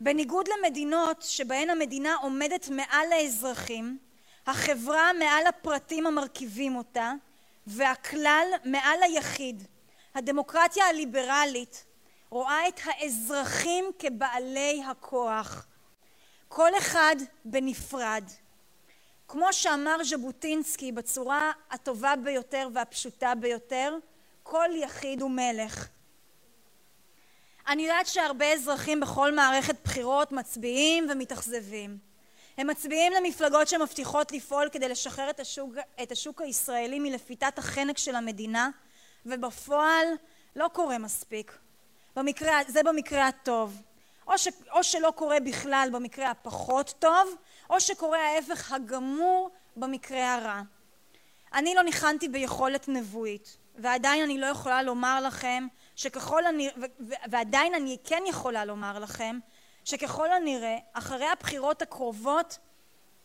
בניגוד 0.00 0.48
למדינות 0.48 1.22
שבהן 1.22 1.70
המדינה 1.70 2.14
עומדת 2.14 2.68
מעל 2.68 3.12
האזרחים, 3.12 3.98
החברה 4.46 5.12
מעל 5.12 5.46
הפרטים 5.46 6.06
המרכיבים 6.06 6.76
אותה 6.76 7.12
והכלל 7.66 8.46
מעל 8.64 9.02
היחיד. 9.02 9.62
הדמוקרטיה 10.14 10.86
הליברלית 10.86 11.84
רואה 12.34 12.68
את 12.68 12.80
האזרחים 12.84 13.84
כבעלי 13.98 14.82
הכוח, 14.90 15.66
כל 16.48 16.70
אחד 16.78 17.16
בנפרד. 17.44 18.24
כמו 19.28 19.52
שאמר 19.52 20.04
ז'בוטינסקי 20.04 20.92
בצורה 20.92 21.52
הטובה 21.70 22.14
ביותר 22.24 22.68
והפשוטה 22.74 23.34
ביותר, 23.34 23.96
כל 24.42 24.68
יחיד 24.74 25.22
הוא 25.22 25.30
מלך. 25.30 25.88
אני 27.68 27.82
יודעת 27.82 28.06
שהרבה 28.06 28.52
אזרחים 28.52 29.00
בכל 29.00 29.34
מערכת 29.34 29.76
בחירות 29.84 30.32
מצביעים 30.32 31.06
ומתאכזבים. 31.10 31.98
הם 32.58 32.66
מצביעים 32.66 33.12
למפלגות 33.12 33.68
שמבטיחות 33.68 34.32
לפעול 34.32 34.68
כדי 34.72 34.88
לשחרר 34.88 35.30
את 35.30 35.40
השוק, 35.40 35.74
את 36.02 36.12
השוק 36.12 36.40
הישראלי 36.40 36.98
מלפיתת 36.98 37.58
החנק 37.58 37.98
של 37.98 38.14
המדינה 38.14 38.70
ובפועל 39.26 40.06
לא 40.56 40.68
קורה 40.72 40.98
מספיק. 40.98 41.63
במקרה, 42.16 42.58
זה 42.68 42.82
במקרה 42.82 43.28
הטוב. 43.28 43.82
או, 44.26 44.38
ש, 44.38 44.48
או 44.72 44.84
שלא 44.84 45.12
קורה 45.16 45.40
בכלל 45.40 45.88
במקרה 45.92 46.30
הפחות 46.30 46.94
טוב, 46.98 47.34
או 47.70 47.80
שקורה 47.80 48.18
ההפך 48.18 48.72
הגמור 48.72 49.50
במקרה 49.76 50.34
הרע. 50.34 50.62
אני 51.54 51.74
לא 51.74 51.82
ניחנתי 51.82 52.28
ביכולת 52.28 52.88
נבואית, 52.88 53.56
ועדיין 53.74 54.22
אני 54.22 54.38
לא 54.38 54.46
יכולה 54.46 54.82
לומר 54.82 55.20
לכם 55.20 55.66
שככל 55.96 56.46
הנראה, 56.46 56.86
ועדיין 57.30 57.74
אני 57.74 57.96
כן 58.04 58.22
יכולה 58.28 58.64
לומר 58.64 58.98
לכם, 58.98 59.38
שככל 59.84 60.32
הנראה 60.32 60.76
אחרי 60.92 61.26
הבחירות 61.26 61.82
הקרובות 61.82 62.58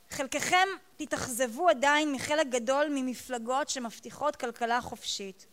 חלקכם 0.10 0.67
תתאכזבו 0.98 1.69
עדיין 1.69 2.12
מחלק 2.12 2.48
גדול 2.48 2.88
ממפלגות 2.89 3.69
שמבטיחות 3.69 4.36
כלכלה 4.36 4.81
חופשית. 4.81 5.46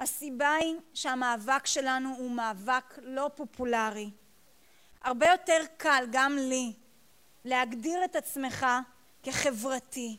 הסיבה 0.00 0.52
היא 0.52 0.76
שהמאבק 0.94 1.66
שלנו 1.66 2.14
הוא 2.18 2.30
מאבק 2.30 2.98
לא 3.02 3.30
פופולרי. 3.34 4.10
הרבה 5.02 5.26
יותר 5.26 5.58
קל 5.76 6.04
גם 6.12 6.36
לי 6.36 6.72
להגדיר 7.44 8.04
את 8.04 8.16
עצמך 8.16 8.66
כחברתי, 9.22 10.16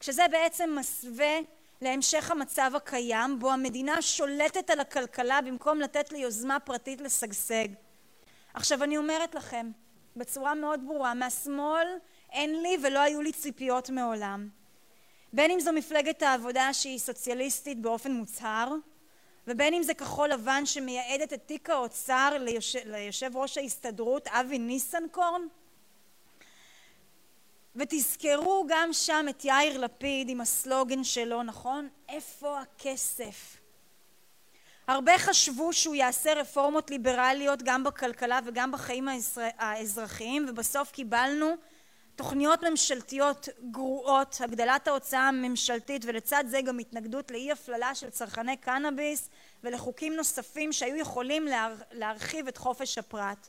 כשזה 0.00 0.22
בעצם 0.30 0.76
מסווה 0.78 1.38
להמשך 1.80 2.30
המצב 2.30 2.72
הקיים 2.76 3.38
בו 3.38 3.52
המדינה 3.52 4.02
שולטת 4.02 4.70
על 4.70 4.80
הכלכלה 4.80 5.42
במקום 5.42 5.80
לתת 5.80 6.12
ליוזמה 6.12 6.60
פרטית 6.60 7.00
לשגשג. 7.00 7.68
עכשיו 8.54 8.84
אני 8.84 8.96
אומרת 8.96 9.34
לכם 9.34 9.70
בצורה 10.16 10.54
מאוד 10.54 10.80
ברורה 10.86 11.14
מהשמאל 11.14 11.88
אין 12.32 12.62
לי 12.62 12.76
ולא 12.82 12.98
היו 12.98 13.22
לי 13.22 13.32
ציפיות 13.32 13.90
מעולם 13.90 14.48
בין 15.32 15.50
אם 15.50 15.60
זו 15.60 15.72
מפלגת 15.72 16.22
העבודה 16.22 16.74
שהיא 16.74 16.98
סוציאליסטית 16.98 17.78
באופן 17.78 18.12
מוצהר 18.12 18.74
ובין 19.46 19.74
אם 19.74 19.82
זה 19.82 19.94
כחול 19.94 20.28
לבן 20.28 20.66
שמייעדת 20.66 21.32
את 21.32 21.40
תיק 21.46 21.70
האוצר 21.70 22.36
ליושב, 22.40 22.78
ליושב 22.86 23.36
ראש 23.36 23.58
ההסתדרות 23.58 24.28
אבי 24.28 24.58
ניסנקורן 24.58 25.42
ותזכרו 27.76 28.66
גם 28.68 28.92
שם 28.92 29.26
את 29.30 29.44
יאיר 29.44 29.78
לפיד 29.78 30.28
עם 30.28 30.40
הסלוגן 30.40 31.04
שלו, 31.04 31.42
נכון? 31.42 31.88
איפה 32.08 32.60
הכסף? 32.60 33.56
הרבה 34.86 35.18
חשבו 35.18 35.72
שהוא 35.72 35.94
יעשה 35.94 36.34
רפורמות 36.34 36.90
ליברליות 36.90 37.62
גם 37.62 37.84
בכלכלה 37.84 38.40
וגם 38.46 38.72
בחיים 38.72 39.08
האזרחיים 39.58 40.46
ובסוף 40.48 40.90
קיבלנו 40.90 41.54
תוכניות 42.16 42.64
ממשלתיות 42.64 43.48
גרועות, 43.70 44.36
הגדלת 44.40 44.88
ההוצאה 44.88 45.28
הממשלתית 45.28 46.02
ולצד 46.04 46.44
זה 46.48 46.60
גם 46.60 46.78
התנגדות 46.78 47.30
לאי 47.30 47.52
הפללה 47.52 47.94
של 47.94 48.10
צרכני 48.10 48.56
קנאביס 48.56 49.30
ולחוקים 49.64 50.14
נוספים 50.16 50.72
שהיו 50.72 50.96
יכולים 50.96 51.48
להרחיב 51.92 52.48
את 52.48 52.56
חופש 52.56 52.98
הפרט. 52.98 53.48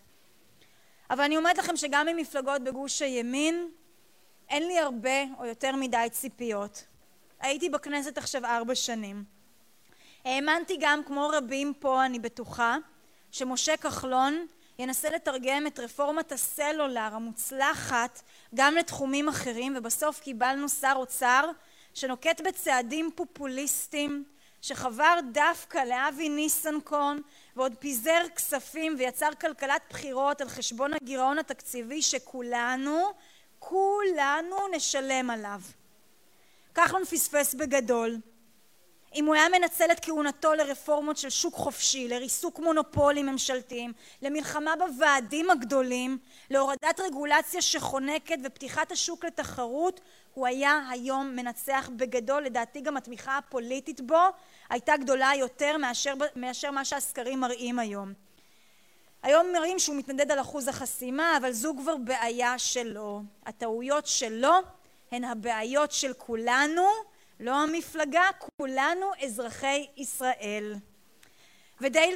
אבל 1.10 1.24
אני 1.24 1.38
אומרת 1.38 1.58
לכם 1.58 1.78
שגם 1.78 2.06
ממפלגות 2.06 2.64
בגוש 2.64 3.02
הימין 3.02 3.70
אין 4.50 4.68
לי 4.68 4.80
הרבה 4.80 5.24
או 5.40 5.46
יותר 5.46 5.76
מדי 5.76 6.08
ציפיות. 6.12 6.84
הייתי 7.40 7.70
בכנסת 7.70 8.18
עכשיו 8.18 8.46
ארבע 8.46 8.76
שנים. 8.76 9.24
האמנתי 10.26 10.78
גם 10.80 11.04
כמו 11.04 11.30
רבים 11.34 11.74
פה 11.80 12.06
אני 12.06 12.20
בטוחה 12.20 12.78
שמשה 13.32 13.78
כחלון 13.78 14.48
ינסה 14.82 15.10
לתרגם 15.10 15.68
את 15.68 15.80
רפורמת 15.80 16.32
הסלולר 16.32 17.10
המוצלחת 17.12 18.22
גם 18.56 18.76
לתחומים 18.76 19.30
אחרים 19.30 19.76
ובסוף 19.78 20.20
קיבלנו 20.20 20.70
שר 20.70 20.94
אוצר 20.96 21.50
שנוקט 21.94 22.42
בצעדים 22.42 23.10
פופוליסטיים 23.16 24.24
שחבר 24.62 25.20
דווקא 25.32 25.78
לאבי 25.78 26.30
ניסנקורן 26.30 27.18
ועוד 27.56 27.76
פיזר 27.80 28.22
כספים 28.36 28.96
ויצר 28.98 29.30
כלכלת 29.42 29.82
בחירות 29.90 30.42
על 30.42 30.50
חשבון 30.50 30.94
הגירעון 30.94 31.40
התקציבי 31.40 32.02
שכולנו, 32.02 33.00
כולנו 33.60 34.58
נשלם 34.76 35.30
עליו. 35.30 35.62
כחלון 36.76 37.06
פספס 37.06 37.56
בגדול. 37.56 38.18
אם 39.16 39.26
הוא 39.26 39.36
היה 39.36 39.50
מנצל 39.50 39.92
את 39.92 40.00
כהונתו 40.06 40.54
לרפורמות 40.54 41.18
של 41.18 41.30
שוק 41.30 41.56
חופשי, 41.56 42.08
לריסוק 42.08 42.60
מונופולים 42.60 43.26
ממשלתיים, 43.26 43.94
למלחמה 44.22 44.74
בוועדים 44.76 45.50
הגדולים, 45.50 46.18
להורדת 46.50 47.00
רגולציה 47.00 47.62
שחונקת 47.62 48.38
ופתיחת 48.44 48.92
השוק 48.92 49.26
לתחרות, 49.26 50.02
הוא 50.34 50.48
היה 50.48 50.82
היום 50.90 51.36
מנצח 51.36 51.90
בגדול. 51.96 52.44
לדעתי 52.44 52.82
גם 52.82 52.98
התמיכה 52.98 53.38
הפוליטית 53.38 54.02
בו 54.02 54.22
הייתה 54.70 54.98
גדולה 54.98 55.32
יותר 55.38 55.78
מאשר, 55.78 56.14
מאשר 56.36 56.72
מה 56.72 56.86
שהסקרים 56.86 57.40
מראים 57.40 57.80
היום. 57.80 58.14
היום 59.24 59.52
מראים 59.54 59.80
שהוא 59.80 59.96
מתנדד 59.96 60.32
על 60.32 60.42
אחוז 60.42 60.68
החסימה, 60.68 61.38
אבל 61.38 61.52
זו 61.52 61.74
כבר 61.78 61.98
בעיה 61.98 62.60
שלו. 62.60 63.22
הטעויות 63.46 64.08
שלו 64.08 64.54
הן 65.12 65.24
הבעיות 65.24 65.92
של 65.92 66.14
כולנו, 66.14 66.88
לא 67.42 67.56
המפלגה, 67.56 68.28
כולנו 68.58 69.12
אזרחי 69.24 69.88
ישראל. 69.98 70.76
ודי... 71.82 72.16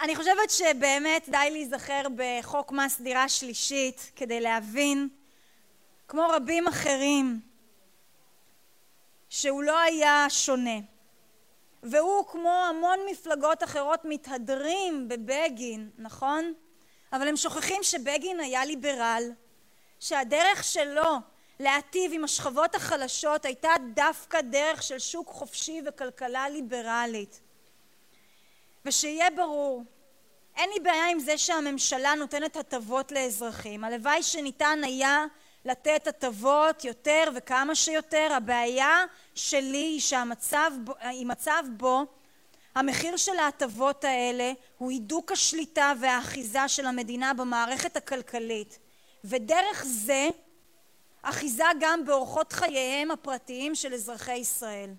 אני 0.00 0.16
חושבת 0.16 0.50
שבאמת 0.50 1.28
די 1.28 1.48
להיזכר 1.50 2.02
בחוק 2.16 2.72
מס 2.72 3.00
דירה 3.00 3.28
שלישית 3.28 4.12
כדי 4.16 4.40
להבין, 4.40 5.08
כמו 6.08 6.28
רבים 6.28 6.68
אחרים, 6.68 7.40
שהוא 9.28 9.62
לא 9.62 9.78
היה 9.78 10.26
שונה. 10.28 10.78
והוא, 11.82 12.26
כמו 12.26 12.64
המון 12.68 12.98
מפלגות 13.10 13.62
אחרות, 13.62 14.00
מתהדרים 14.04 15.08
בבגין, 15.08 15.90
נכון? 15.98 16.52
אבל 17.12 17.28
הם 17.28 17.36
שוכחים 17.36 17.82
שבגין 17.82 18.40
היה 18.40 18.64
ליברל, 18.64 19.22
שהדרך 20.00 20.64
שלו 20.64 21.16
להטיב 21.60 22.12
עם 22.14 22.24
השכבות 22.24 22.74
החלשות 22.74 23.44
הייתה 23.44 23.70
דווקא 23.94 24.40
דרך 24.40 24.82
של 24.82 24.98
שוק 24.98 25.28
חופשי 25.28 25.80
וכלכלה 25.86 26.48
ליברלית. 26.48 27.40
ושיהיה 28.84 29.30
ברור, 29.30 29.84
אין 30.56 30.70
לי 30.74 30.80
בעיה 30.80 31.10
עם 31.10 31.18
זה 31.18 31.38
שהממשלה 31.38 32.14
נותנת 32.14 32.56
הטבות 32.56 33.12
לאזרחים. 33.12 33.84
הלוואי 33.84 34.22
שניתן 34.22 34.78
היה 34.84 35.24
לתת 35.64 36.06
הטבות 36.06 36.84
יותר 36.84 37.24
וכמה 37.34 37.74
שיותר. 37.74 38.28
הבעיה 38.36 39.04
שלי 39.34 39.78
היא 39.78 40.00
שהמצב 40.00 40.70
היא 41.00 41.26
מצב 41.26 41.62
בו 41.76 42.04
המחיר 42.74 43.16
של 43.16 43.38
ההטבות 43.38 44.04
האלה 44.04 44.52
הוא 44.78 44.90
הידוק 44.90 45.32
השליטה 45.32 45.92
והאחיזה 46.00 46.68
של 46.68 46.86
המדינה 46.86 47.34
במערכת 47.34 47.96
הכלכלית 47.96 48.78
ודרך 49.24 49.84
זה 49.86 50.28
אחיזה 51.22 51.64
גם 51.80 52.04
באורחות 52.04 52.52
חייהם 52.52 53.10
הפרטיים 53.10 53.74
של 53.74 53.94
אזרחי 53.94 54.36
ישראל. 54.36 54.90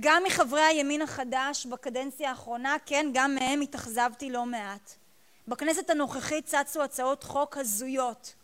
גם 0.00 0.22
מחברי 0.26 0.60
הימין 0.60 1.02
החדש 1.02 1.66
בקדנציה 1.66 2.30
האחרונה, 2.30 2.76
כן, 2.86 3.10
גם 3.14 3.34
מהם 3.34 3.60
התאכזבתי 3.60 4.30
לא 4.30 4.46
מעט. 4.46 4.94
בכנסת 5.48 5.90
הנוכחית 5.90 6.46
צצו 6.46 6.82
הצעות 6.82 7.24
חוק 7.24 7.56
הזויות. 7.56 8.34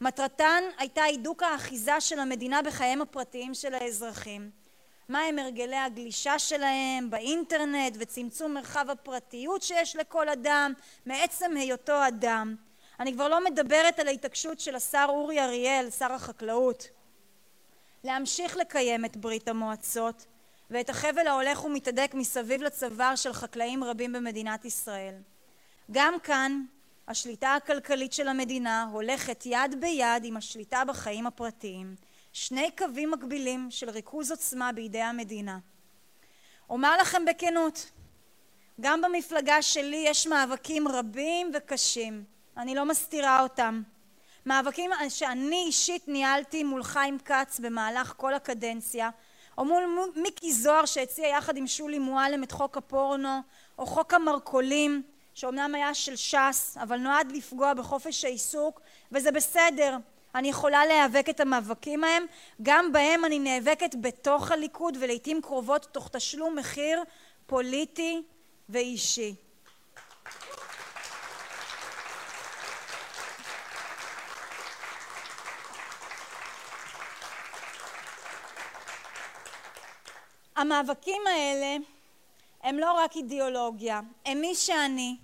מטרתן 0.00 0.64
הייתה 0.78 1.02
הידוק 1.02 1.42
האחיזה 1.42 2.00
של 2.00 2.18
המדינה 2.18 2.62
בחייהם 2.62 3.02
הפרטיים 3.02 3.54
של 3.54 3.74
האזרחים. 3.74 4.50
מהם 5.08 5.38
הרגלי 5.38 5.76
הגלישה 5.76 6.38
שלהם 6.38 7.10
באינטרנט 7.10 7.96
וצמצום 7.98 8.54
מרחב 8.54 8.90
הפרטיות 8.90 9.62
שיש 9.62 9.96
לכל 9.96 10.28
אדם 10.28 10.72
מעצם 11.06 11.56
היותו 11.56 12.08
אדם. 12.08 12.56
אני 13.00 13.12
כבר 13.12 13.28
לא 13.28 13.44
מדברת 13.44 13.98
על 13.98 14.08
ההתעקשות 14.08 14.60
של 14.60 14.74
השר 14.74 15.06
אורי 15.08 15.40
אריאל, 15.40 15.90
שר 15.90 16.12
החקלאות, 16.12 16.88
להמשיך 18.04 18.56
לקיים 18.56 19.04
את 19.04 19.16
ברית 19.16 19.48
המועצות 19.48 20.26
ואת 20.70 20.90
החבל 20.90 21.26
ההולך 21.26 21.64
ומתהדק 21.64 22.10
מסביב 22.14 22.62
לצוואר 22.62 23.16
של 23.16 23.32
חקלאים 23.32 23.84
רבים 23.84 24.12
במדינת 24.12 24.64
ישראל. 24.64 25.14
גם 25.90 26.14
כאן 26.22 26.64
השליטה 27.08 27.54
הכלכלית 27.54 28.12
של 28.12 28.28
המדינה 28.28 28.88
הולכת 28.92 29.42
יד 29.46 29.80
ביד 29.80 30.24
עם 30.24 30.36
השליטה 30.36 30.84
בחיים 30.84 31.26
הפרטיים, 31.26 31.94
שני 32.32 32.70
קווים 32.78 33.10
מקבילים 33.10 33.70
של 33.70 33.90
ריכוז 33.90 34.30
עוצמה 34.30 34.72
בידי 34.72 35.00
המדינה. 35.00 35.58
אומר 36.70 36.96
לכם 36.96 37.24
בכנות, 37.24 37.90
גם 38.80 39.02
במפלגה 39.02 39.62
שלי 39.62 40.04
יש 40.06 40.26
מאבקים 40.26 40.88
רבים 40.88 41.50
וקשים, 41.54 42.24
אני 42.58 42.74
לא 42.74 42.84
מסתירה 42.84 43.42
אותם. 43.42 43.82
מאבקים 44.46 44.90
שאני 45.08 45.64
אישית 45.66 46.08
ניהלתי 46.08 46.64
מול 46.64 46.82
חיים 46.82 47.18
כץ 47.18 47.60
במהלך 47.60 48.14
כל 48.16 48.34
הקדנציה 48.34 49.10
או 49.58 49.64
מול 49.64 50.12
מיקי 50.16 50.52
זוהר 50.52 50.84
שהציע 50.84 51.26
יחד 51.28 51.56
עם 51.56 51.66
שולי 51.66 51.98
מועלם 51.98 52.42
את 52.42 52.52
חוק 52.52 52.76
הפורנו, 52.76 53.40
או 53.78 53.86
חוק 53.86 54.14
המרכולים, 54.14 55.02
שאומנם 55.34 55.74
היה 55.74 55.94
של 55.94 56.16
ש"ס, 56.16 56.76
אבל 56.82 56.96
נועד 56.96 57.32
לפגוע 57.32 57.74
בחופש 57.74 58.24
העיסוק, 58.24 58.80
וזה 59.12 59.32
בסדר, 59.32 59.96
אני 60.34 60.48
יכולה 60.48 60.86
להיאבק 60.86 61.26
את 61.30 61.40
המאבקים 61.40 62.04
ההם, 62.04 62.26
גם 62.62 62.92
בהם 62.92 63.24
אני 63.24 63.38
נאבקת 63.38 63.94
בתוך 64.00 64.50
הליכוד 64.50 64.96
ולעיתים 65.00 65.42
קרובות 65.42 65.88
תוך 65.92 66.08
תשלום 66.12 66.56
מחיר 66.56 67.02
פוליטי 67.46 68.22
ואישי. 68.68 69.34
המאבקים 80.58 81.22
האלה 81.26 81.76
הם 82.62 82.78
לא 82.78 82.92
רק 82.92 83.16
אידיאולוגיה, 83.16 84.00
הם 84.26 84.40
מי 84.40 84.54
שאני 84.54 85.16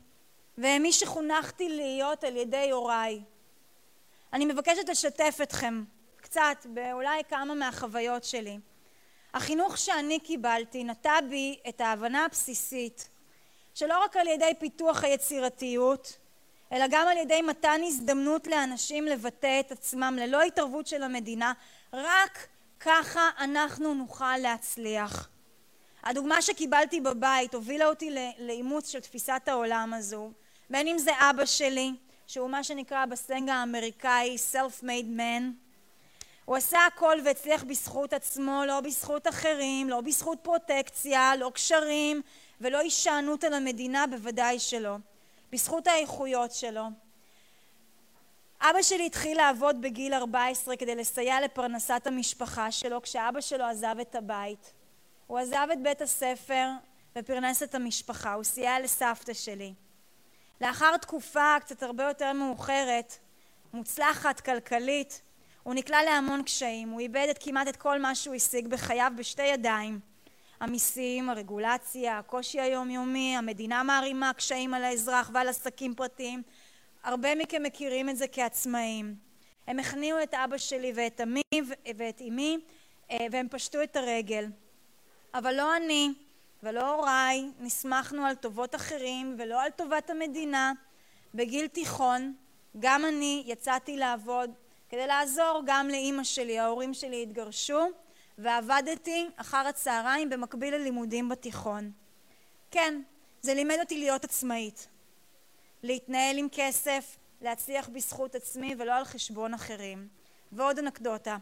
והם 0.59 0.83
מי 0.83 0.93
שחונכתי 0.93 1.69
להיות 1.69 2.25
על 2.25 2.37
ידי 2.37 2.71
הוריי. 2.71 3.21
אני 4.33 4.45
מבקשת 4.45 4.89
לשתף 4.89 5.39
אתכם 5.43 5.85
קצת 6.17 6.67
באולי 6.67 7.25
כמה 7.29 7.55
מהחוויות 7.55 8.25
שלי. 8.25 8.59
החינוך 9.35 9.79
שאני 9.79 10.21
קיבלתי 10.21 10.85
נטע 10.85 11.21
בי 11.29 11.59
את 11.69 11.81
ההבנה 11.81 12.25
הבסיסית 12.25 13.09
שלא 13.75 14.05
רק 14.05 14.17
על 14.17 14.27
ידי 14.27 14.53
פיתוח 14.59 15.05
היצירתיות 15.05 16.19
אלא 16.73 16.85
גם 16.91 17.09
על 17.09 17.17
ידי 17.17 17.43
מתן 17.43 17.81
הזדמנות 17.85 18.47
לאנשים 18.47 19.05
לבטא 19.05 19.61
את 19.61 19.73
עצמם 19.73 20.17
ללא 20.21 20.43
התערבות 20.43 20.87
של 20.87 21.03
המדינה 21.03 21.53
רק 21.93 22.47
ככה 22.85 23.31
אנחנו 23.39 23.95
נוכל 23.95 24.37
להצליח. 24.39 25.29
הדוגמה 26.03 26.43
שקיבלתי 26.43 27.01
בבית 27.01 27.55
הובילה 27.55 27.87
אותי 27.87 28.11
לאימוץ 28.39 28.91
של 28.91 29.01
תפיסת 29.01 29.43
העולם 29.47 29.95
הזו, 29.95 30.31
בין 30.71 30.89
אם 30.89 30.99
זה 30.99 31.11
אבא 31.31 31.45
שלי, 31.45 31.93
שהוא 32.27 32.51
מה 32.51 32.65
שנקרא 32.65 33.07
בסלנג 33.07 33.49
האמריקאי 33.49 34.37
self-made 34.53 35.19
man. 35.19 35.43
הוא 36.45 36.57
עשה 36.57 36.87
הכל 36.87 37.19
והצליח 37.25 37.65
בזכות 37.65 38.13
עצמו, 38.13 38.63
לא 38.67 38.81
בזכות 38.81 39.29
אחרים, 39.29 39.89
לא 39.89 40.01
בזכות 40.01 40.39
פרוטקציה, 40.43 41.37
לא 41.37 41.51
קשרים 41.55 42.23
ולא 42.61 42.79
הישענות 42.79 43.45
על 43.45 43.53
המדינה, 43.53 44.07
בוודאי 44.07 44.59
שלא. 44.59 44.97
בזכות 45.53 45.87
האיכויות 45.87 46.53
שלו. 46.53 46.85
אבא 48.71 48.83
שלי 48.83 49.07
התחיל 49.07 49.37
לעבוד 49.37 49.81
בגיל 49.81 50.15
14 50.15 50.77
כדי 50.77 50.95
לסייע 50.95 51.41
לפרנסת 51.41 52.03
המשפחה 52.07 52.71
שלו 52.71 53.03
כשאבא 53.03 53.41
שלו 53.41 53.65
עזב 53.65 53.95
את 54.01 54.15
הבית. 54.15 54.73
הוא 55.27 55.39
עזב 55.39 55.67
את 55.73 55.83
בית 55.83 56.03
הספר 56.03 56.69
ופרנס 57.19 57.63
את 57.63 57.75
המשפחה, 57.75 58.33
הוא 58.33 58.45
סייע 58.45 58.81
לסבתא 58.81 59.33
שלי. 59.33 59.75
לאחר 60.61 60.97
תקופה 60.97 61.57
קצת 61.61 61.83
הרבה 61.83 62.05
יותר 62.05 62.33
מאוחרת, 62.33 63.19
מוצלחת, 63.73 64.41
כלכלית, 64.41 65.23
הוא 65.63 65.75
נקלע 65.75 66.03
להמון 66.03 66.43
קשיים, 66.43 66.89
הוא 66.89 67.01
איבד 67.01 67.27
את 67.31 67.39
כמעט 67.41 67.69
את 67.69 67.77
כל 67.77 68.01
מה 68.01 68.15
שהוא 68.15 68.35
השיג 68.35 68.69
בחייו 68.69 69.13
בשתי 69.17 69.47
ידיים. 69.47 70.01
המיסים, 70.61 71.31
הרגולציה, 71.31 72.19
הקושי 72.19 72.61
היומיומי, 72.61 73.37
המדינה 73.37 73.83
מערימה 73.83 74.33
קשיים 74.33 74.75
על 74.75 74.85
האזרח 74.85 75.31
ועל 75.35 75.49
עסקים 75.49 75.95
פרטיים, 75.95 76.43
הרבה 77.05 77.35
מכם 77.35 77.63
מכירים 77.63 78.09
את 78.09 78.17
זה 78.17 78.29
כעצמאים. 78.29 79.15
הם 79.67 79.79
הכניעו 79.79 80.23
את 80.23 80.35
אבא 80.35 80.59
שלי 80.59 80.93
ואת 80.95 81.21
אמי 81.21 81.43
ואת 81.97 82.21
אמי 82.29 82.59
אה, 83.11 83.27
והם 83.31 83.49
פשטו 83.51 83.83
את 83.83 83.97
הרגל. 83.97 84.47
אבל 85.35 85.55
לא 85.55 85.77
אני 85.77 86.13
ולא 86.63 86.95
הוריי 86.95 87.51
נסמכנו 87.61 88.27
על 88.27 88.35
טובות 88.35 88.75
אחרים 88.75 89.37
ולא 89.39 89.63
על 89.63 89.71
טובת 89.71 90.11
המדינה. 90.11 90.73
בגיל 91.35 91.67
תיכון 91.67 92.35
גם 92.79 93.05
אני 93.05 93.45
יצאתי 93.47 93.97
לעבוד 93.97 94.51
כדי 94.89 95.07
לעזור 95.07 95.63
גם 95.67 95.89
לאימא 95.89 96.25
שלי, 96.25 96.59
ההורים 96.59 96.95
שלי 96.95 97.23
התגרשו 97.23 97.81
ועבדתי 98.39 99.29
אחר 99.37 99.67
הצהריים 99.69 100.31
במקביל 100.31 100.75
ללימודים 100.75 101.29
בתיכון. 101.29 101.91
כן, 102.71 103.03
זה 103.43 103.55
לימד 103.55 103.77
אותי 103.81 103.99
להיות 103.99 104.25
עצמאית, 104.25 104.89
להתנהל 105.85 106.39
עם 106.39 106.49
כסף, 106.53 107.17
להצליח 107.41 107.89
בזכות 107.89 108.35
עצמי 108.35 108.75
ולא 108.79 108.95
על 108.95 109.05
חשבון 109.05 109.55
אחרים. 109.55 110.09
ועוד 110.53 110.79
אנקדוטה, 110.79 111.37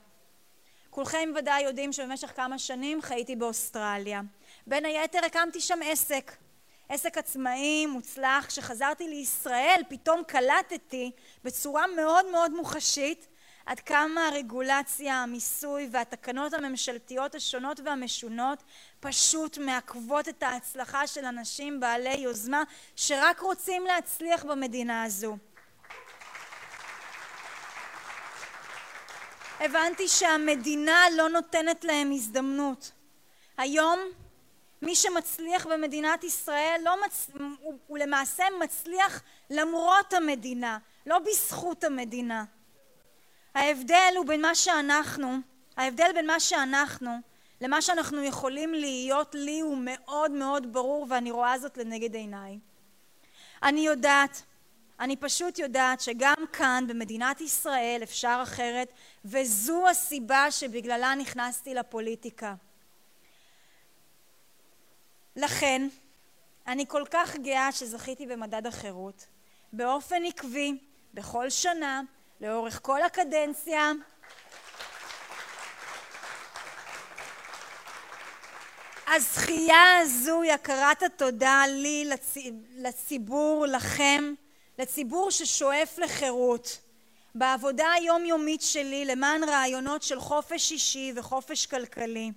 כולכם 0.91 1.33
ודאי 1.37 1.63
יודעים 1.63 1.93
שבמשך 1.93 2.33
כמה 2.37 2.59
שנים 2.59 3.03
חייתי 3.03 3.37
באוסטרליה. 3.37 4.21
בין 4.67 4.85
היתר 4.85 5.25
הקמתי 5.25 5.61
שם 5.61 5.79
עסק, 5.85 6.37
עסק 6.89 7.19
עצמאי 7.19 7.87
מוצלח. 7.87 8.47
כשחזרתי 8.47 9.09
לישראל 9.09 9.83
פתאום 9.89 10.23
קלטתי 10.27 11.11
בצורה 11.45 11.85
מאוד 11.97 12.27
מאוד 12.33 12.53
מוחשית 12.53 13.27
עד 13.67 13.81
כמה 13.81 14.29
הרגולציה, 14.29 15.15
המיסוי 15.15 15.89
והתקנות 15.93 16.53
הממשלתיות 16.55 17.35
השונות 17.35 17.81
והמשונות 17.85 18.63
פשוט 19.01 19.59
מעכבות 19.59 20.29
את 20.29 20.43
ההצלחה 20.43 21.07
של 21.07 21.25
אנשים 21.25 21.81
בעלי 21.81 22.15
יוזמה 22.15 22.63
שרק 22.97 23.41
רוצים 23.41 23.87
להצליח 23.87 24.45
במדינה 24.45 25.03
הזו. 25.03 25.37
הבנתי 29.61 30.09
שהמדינה 30.09 31.05
לא 31.17 31.29
נותנת 31.29 31.85
להם 31.85 32.11
הזדמנות. 32.13 32.93
היום 33.59 33.99
מי 34.83 34.95
שמצליח 34.95 35.67
במדינת 35.67 36.25
ישראל 36.25 36.81
לא 36.85 37.05
מצ... 37.07 37.31
הוא, 37.61 37.75
הוא 37.87 37.99
למעשה 37.99 38.45
מצליח 38.61 39.23
למרות 39.51 40.13
המדינה, 40.13 40.79
לא 41.07 41.19
בזכות 41.19 41.85
המדינה. 41.85 42.45
ההבדל 43.55 44.15
הוא 44.17 44.27
בין 44.27 44.43
מה 44.43 44.55
שאנחנו, 44.55 45.37
ההבדל 45.77 46.11
בין 46.15 46.27
מה 46.27 46.41
שאנחנו 46.41 47.11
למה 47.63 47.83
שאנחנו 47.83 48.25
יכולים 48.25 48.75
להיות 48.75 49.35
לי 49.35 49.61
הוא 49.61 49.79
מאוד 49.81 50.31
מאוד 50.31 50.73
ברור 50.73 51.07
ואני 51.11 51.31
רואה 51.31 51.59
זאת 51.59 51.77
לנגד 51.77 52.15
עיניי. 52.15 52.59
אני 53.63 53.81
יודעת, 53.81 54.43
אני 55.01 55.17
פשוט 55.17 55.59
יודעת 55.59 56.01
שגם 56.01 56.35
כאן 56.53 56.85
במדינת 56.89 57.41
ישראל 57.41 58.01
אפשר 58.03 58.41
אחרת 58.43 58.93
וזו 59.25 59.89
הסיבה 59.89 60.51
שבגללה 60.51 61.15
נכנסתי 61.15 61.75
לפוליטיקה. 61.75 62.55
לכן 65.37 65.89
אני 66.67 66.87
כל 66.89 67.05
כך 67.11 67.37
גאה 67.37 67.73
שזכיתי 67.73 68.27
במדד 68.27 68.67
החירות 68.67 69.27
באופן 69.73 70.25
עקבי 70.25 70.79
בכל 71.15 71.51
שנה 71.51 72.03
לאורך 72.43 72.81
כל 72.83 73.03
הקדנציה 73.03 73.93
הזכייה 79.07 79.99
הזו 79.99 80.43
היא 80.43 80.53
הכרת 80.53 81.03
התודה 81.03 81.63
לי, 81.69 82.11
לציבור, 82.77 83.67
לכם, 83.67 84.35
לציבור 84.79 85.31
ששואף 85.31 85.99
לחירות. 85.99 86.79
בעבודה 87.35 87.93
היומיומית 87.93 88.63
שלי 88.63 89.05
למען 89.05 89.45
רעיונות 89.45 90.03
של 90.03 90.21
חופש 90.21 90.73
אישי 90.73 91.13
וחופש 91.17 91.67
כלכלי. 91.67 92.33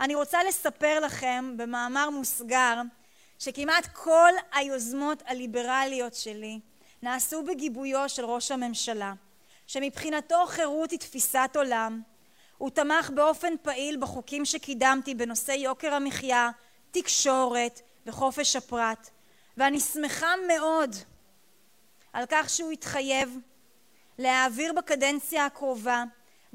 אני 0.00 0.14
רוצה 0.14 0.44
לספר 0.44 1.00
לכם 1.00 1.54
במאמר 1.56 2.10
מוסגר 2.10 2.80
שכמעט 3.38 3.86
כל 3.92 4.32
היוזמות 4.52 5.22
הליברליות 5.26 6.14
שלי 6.14 6.60
נעשו 7.02 7.42
בגיבויו 7.44 8.08
של 8.08 8.24
ראש 8.24 8.50
הממשלה, 8.50 9.12
שמבחינתו 9.68 10.46
חירות 10.46 10.90
היא 10.90 10.98
תפיסת 10.98 11.50
עולם. 11.56 12.02
הוא 12.58 12.70
תמך 12.70 13.10
באופן 13.14 13.54
פעיל 13.62 13.96
בחוקים 14.00 14.44
שקידמתי 14.44 15.14
בנושא 15.14 15.52
יוקר 15.52 15.94
המחיה, 15.94 16.50
תקשורת 16.90 17.80
וחופש 18.06 18.56
הפרט, 18.56 19.10
ואני 19.56 19.80
שמחה 19.80 20.32
מאוד 20.48 20.96
על 22.12 22.24
כך 22.28 22.50
שהוא 22.50 22.72
התחייב 22.72 23.38
להעביר 24.18 24.72
בקדנציה 24.72 25.46
הקרובה 25.46 26.04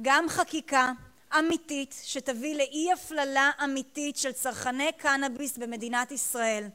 גם 0.02 0.26
חקיקה 0.30 0.92
אמיתית 1.40 1.96
שתביא 2.04 2.56
לאי 2.56 2.92
הפללה 2.94 3.52
אמיתית 3.64 4.18
של 4.18 4.32
צרכני 4.32 4.92
קנאביס 4.98 5.58
במדינת 5.58 6.12
ישראל. 6.12 6.68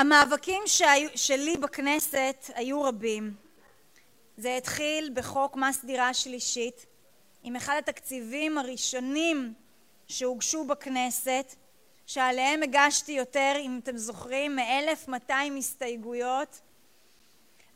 המאבקים 0.00 0.62
שהיו, 0.66 1.08
שלי 1.14 1.56
בכנסת 1.56 2.50
היו 2.54 2.82
רבים. 2.82 3.34
זה 4.36 4.56
התחיל 4.56 5.10
בחוק 5.14 5.56
מס 5.56 5.84
דירה 5.84 6.14
שלישית 6.14 6.86
עם 7.42 7.56
אחד 7.56 7.76
התקציבים 7.78 8.58
הראשונים 8.58 9.54
שהוגשו 10.08 10.64
בכנסת 10.64 11.54
שעליהם 12.06 12.62
הגשתי 12.62 13.12
יותר, 13.12 13.52
אם 13.60 13.80
אתם 13.82 13.96
זוכרים, 13.96 14.56
מ-1200 14.56 15.32
הסתייגויות 15.58 16.60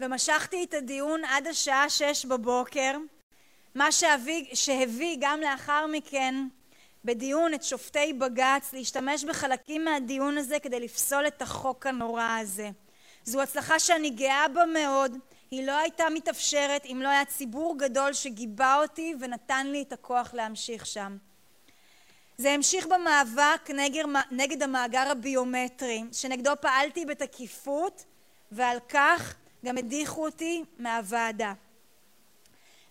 ומשכתי 0.00 0.64
את 0.64 0.74
הדיון 0.74 1.24
עד 1.24 1.46
השעה 1.46 1.90
שש 1.90 2.24
בבוקר, 2.24 2.96
מה 3.74 3.92
שהביא, 3.92 4.54
שהביא 4.54 5.16
גם 5.20 5.40
לאחר 5.40 5.86
מכן 5.86 6.34
בדיון 7.04 7.54
את 7.54 7.62
שופטי 7.62 8.12
בג"ץ 8.12 8.72
להשתמש 8.72 9.24
בחלקים 9.24 9.84
מהדיון 9.84 10.38
הזה 10.38 10.58
כדי 10.58 10.80
לפסול 10.80 11.26
את 11.26 11.42
החוק 11.42 11.86
הנורא 11.86 12.38
הזה. 12.40 12.70
זו 13.24 13.42
הצלחה 13.42 13.78
שאני 13.78 14.10
גאה 14.10 14.48
בה 14.48 14.66
מאוד, 14.66 15.18
היא 15.50 15.66
לא 15.66 15.78
הייתה 15.78 16.04
מתאפשרת 16.10 16.86
אם 16.86 17.00
לא 17.02 17.08
היה 17.08 17.24
ציבור 17.24 17.78
גדול 17.78 18.12
שגיבה 18.12 18.76
אותי 18.82 19.14
ונתן 19.20 19.66
לי 19.66 19.82
את 19.82 19.92
הכוח 19.92 20.34
להמשיך 20.34 20.86
שם. 20.86 21.16
זה 22.38 22.50
המשיך 22.50 22.86
במאבק 22.86 23.70
נגד, 23.74 24.04
נגד 24.30 24.62
המאגר 24.62 25.10
הביומטרי, 25.10 26.04
שנגדו 26.12 26.52
פעלתי 26.60 27.04
בתקיפות, 27.04 28.04
ועל 28.52 28.78
כך 28.88 29.34
גם 29.64 29.78
הדיחו 29.78 30.24
אותי 30.24 30.64
מהוועדה. 30.78 31.52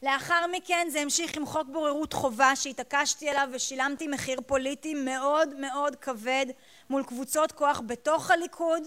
לאחר 0.03 0.45
מכן 0.51 0.87
זה 0.91 0.99
המשיך 0.99 1.37
עם 1.37 1.45
חוק 1.45 1.67
בוררות 1.71 2.13
חובה 2.13 2.55
שהתעקשתי 2.55 3.29
עליו 3.29 3.49
ושילמתי 3.51 4.07
מחיר 4.07 4.41
פוליטי 4.41 4.93
מאוד 4.93 5.55
מאוד 5.59 5.95
כבד 5.95 6.45
מול 6.89 7.03
קבוצות 7.03 7.51
כוח 7.51 7.81
בתוך 7.85 8.31
הליכוד 8.31 8.83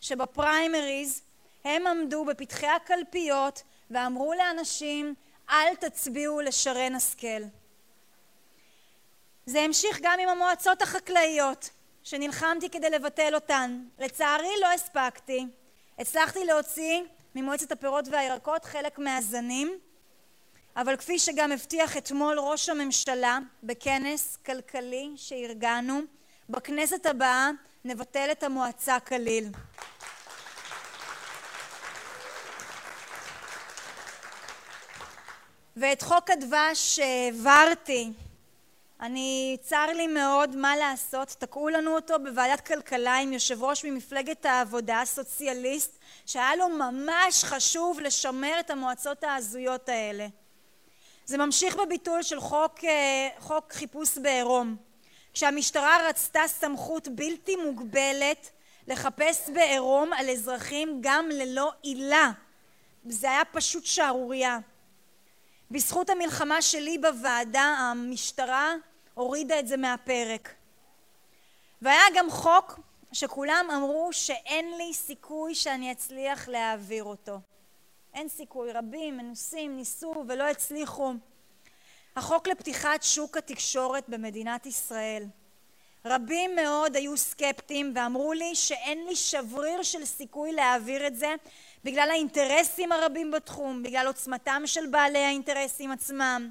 שבפריימריז 0.00 1.22
הם 1.64 1.86
עמדו 1.86 2.24
בפתחי 2.24 2.66
הקלפיות 2.66 3.62
ואמרו 3.90 4.34
לאנשים 4.34 5.14
אל 5.50 5.74
תצביעו 5.74 6.40
לשרן 6.40 6.94
השכל. 6.94 7.42
זה 9.46 9.60
המשיך 9.60 9.98
גם 10.02 10.18
עם 10.20 10.28
המועצות 10.28 10.82
החקלאיות 10.82 11.70
שנלחמתי 12.02 12.70
כדי 12.70 12.90
לבטל 12.90 13.34
אותן. 13.34 13.84
לצערי 13.98 14.60
לא 14.60 14.66
הספקתי. 14.66 15.46
הצלחתי 15.98 16.44
להוציא 16.44 17.02
ממועצת 17.34 17.72
הפירות 17.72 18.08
והירקות 18.08 18.64
חלק 18.64 18.98
מהזנים, 18.98 19.78
אבל 20.76 20.96
כפי 20.96 21.18
שגם 21.18 21.52
הבטיח 21.52 21.96
אתמול 21.96 22.38
ראש 22.38 22.68
הממשלה 22.68 23.38
בכנס 23.62 24.38
כלכלי 24.46 25.10
שארגנו, 25.16 26.00
בכנסת 26.48 27.06
הבאה 27.06 27.50
נבטל 27.84 28.28
את 28.32 28.42
המועצה 28.42 29.00
כליל. 29.00 29.48
ואת 35.76 36.02
חוק 36.02 36.30
הדבש 36.30 36.96
שהעברתי 36.96 38.12
אני 39.00 39.56
צר 39.60 39.86
לי 39.86 40.06
מאוד 40.06 40.56
מה 40.56 40.76
לעשות 40.76 41.28
תקעו 41.28 41.68
לנו 41.68 41.94
אותו 41.94 42.14
בוועדת 42.24 42.60
כלכלה 42.60 43.16
עם 43.16 43.32
יושב 43.32 43.62
ראש 43.62 43.84
ממפלגת 43.84 44.46
העבודה 44.46 45.02
סוציאליסט 45.04 45.98
שהיה 46.26 46.56
לו 46.56 46.68
ממש 46.68 47.44
חשוב 47.44 48.00
לשמר 48.00 48.60
את 48.60 48.70
המועצות 48.70 49.24
ההזויות 49.24 49.88
האלה 49.88 50.26
זה 51.26 51.38
ממשיך 51.38 51.76
בביטול 51.76 52.22
של 52.22 52.40
חוק, 52.40 52.84
אה, 52.84 53.28
חוק 53.38 53.72
חיפוש 53.72 54.18
בעירום. 54.18 54.76
כשהמשטרה 55.32 56.08
רצתה 56.08 56.40
סמכות 56.46 57.08
בלתי 57.08 57.56
מוגבלת 57.56 58.50
לחפש 58.88 59.50
בעירום 59.50 60.12
על 60.12 60.30
אזרחים 60.30 60.98
גם 61.00 61.28
ללא 61.28 61.72
עילה. 61.82 62.30
זה 63.04 63.30
היה 63.30 63.44
פשוט 63.44 63.84
שערורייה. 63.84 64.58
בזכות 65.70 66.10
המלחמה 66.10 66.62
שלי 66.62 66.98
בוועדה 66.98 67.62
המשטרה 67.62 68.74
הורידה 69.14 69.58
את 69.58 69.68
זה 69.68 69.76
מהפרק. 69.76 70.54
והיה 71.82 72.04
גם 72.14 72.30
חוק 72.30 72.80
שכולם 73.12 73.66
אמרו 73.76 74.08
שאין 74.12 74.76
לי 74.78 74.94
סיכוי 74.94 75.54
שאני 75.54 75.92
אצליח 75.92 76.48
להעביר 76.48 77.04
אותו 77.04 77.38
אין 78.16 78.28
סיכוי 78.28 78.72
רבים 78.72 79.16
מנוסים 79.16 79.76
ניסו 79.76 80.24
ולא 80.28 80.44
הצליחו 80.44 81.12
החוק 82.16 82.48
לפתיחת 82.48 83.02
שוק 83.02 83.36
התקשורת 83.36 84.08
במדינת 84.08 84.66
ישראל. 84.66 85.24
רבים 86.04 86.56
מאוד 86.56 86.96
היו 86.96 87.16
סקפטיים 87.16 87.92
ואמרו 87.96 88.32
לי 88.32 88.54
שאין 88.54 89.06
לי 89.06 89.16
שבריר 89.16 89.82
של 89.82 90.04
סיכוי 90.04 90.52
להעביר 90.52 91.06
את 91.06 91.16
זה 91.16 91.34
בגלל 91.84 92.10
האינטרסים 92.10 92.92
הרבים 92.92 93.30
בתחום, 93.30 93.82
בגלל 93.82 94.06
עוצמתם 94.06 94.62
של 94.66 94.86
בעלי 94.86 95.24
האינטרסים 95.24 95.90
עצמם, 95.90 96.50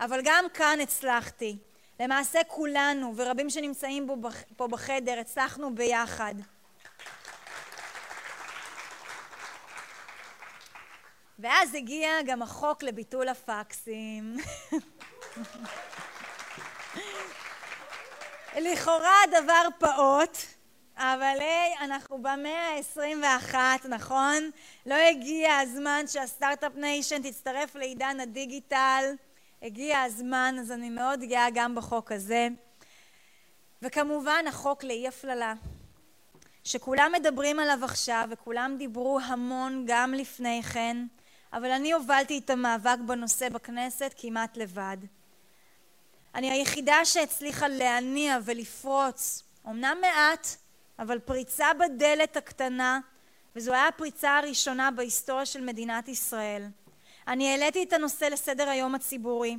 אבל 0.00 0.20
גם 0.24 0.44
כאן 0.54 0.78
הצלחתי. 0.82 1.56
למעשה 2.00 2.40
כולנו 2.46 3.12
ורבים 3.16 3.50
שנמצאים 3.50 4.08
פה 4.56 4.68
בחדר 4.68 5.18
הצלחנו 5.18 5.74
ביחד. 5.74 6.34
ואז 11.38 11.74
הגיע 11.74 12.10
גם 12.26 12.42
החוק 12.42 12.82
לביטול 12.82 13.28
הפקסים. 13.28 14.36
לכאורה 18.56 19.20
דבר 19.30 19.68
פעוט, 19.78 20.38
אבל 20.96 21.36
היי, 21.38 21.74
אנחנו 21.80 22.18
במאה 22.18 22.78
ה-21, 22.96 23.54
נכון? 23.88 24.50
לא 24.86 24.94
הגיע 24.94 25.56
הזמן 25.56 26.04
שה 26.06 26.25
Start-Up 26.25 26.76
Nation 26.76 27.22
תצטרף 27.22 27.74
לעידן 27.74 28.20
הדיגיטל. 28.20 29.04
הגיע 29.62 30.00
הזמן, 30.00 30.56
אז 30.60 30.72
אני 30.72 30.90
מאוד 30.90 31.20
גאה 31.20 31.46
גם 31.54 31.74
בחוק 31.74 32.12
הזה. 32.12 32.48
וכמובן 33.82 34.44
החוק 34.48 34.84
לאי 34.84 35.08
הפללה, 35.08 35.54
שכולם 36.64 37.12
מדברים 37.12 37.60
עליו 37.60 37.78
עכשיו 37.82 38.28
וכולם 38.30 38.74
דיברו 38.78 39.20
המון 39.20 39.84
גם 39.86 40.14
לפני 40.14 40.62
כן, 40.62 40.96
אבל 41.56 41.70
אני 41.70 41.92
הובלתי 41.92 42.38
את 42.38 42.50
המאבק 42.50 42.96
בנושא 43.06 43.48
בכנסת 43.48 44.14
כמעט 44.16 44.56
לבד. 44.56 44.96
אני 46.34 46.50
היחידה 46.50 47.04
שהצליחה 47.04 47.68
להניע 47.68 48.38
ולפרוץ, 48.44 49.42
אמנם 49.66 49.96
מעט, 50.00 50.46
אבל 50.98 51.18
פריצה 51.18 51.66
בדלת 51.74 52.36
הקטנה, 52.36 53.00
וזו 53.56 53.72
הייתה 53.72 53.88
הפריצה 53.88 54.38
הראשונה 54.38 54.90
בהיסטוריה 54.90 55.46
של 55.46 55.60
מדינת 55.60 56.08
ישראל. 56.08 56.66
אני 57.28 57.50
העליתי 57.50 57.82
את 57.82 57.92
הנושא 57.92 58.24
לסדר 58.24 58.68
היום 58.68 58.94
הציבורי, 58.94 59.56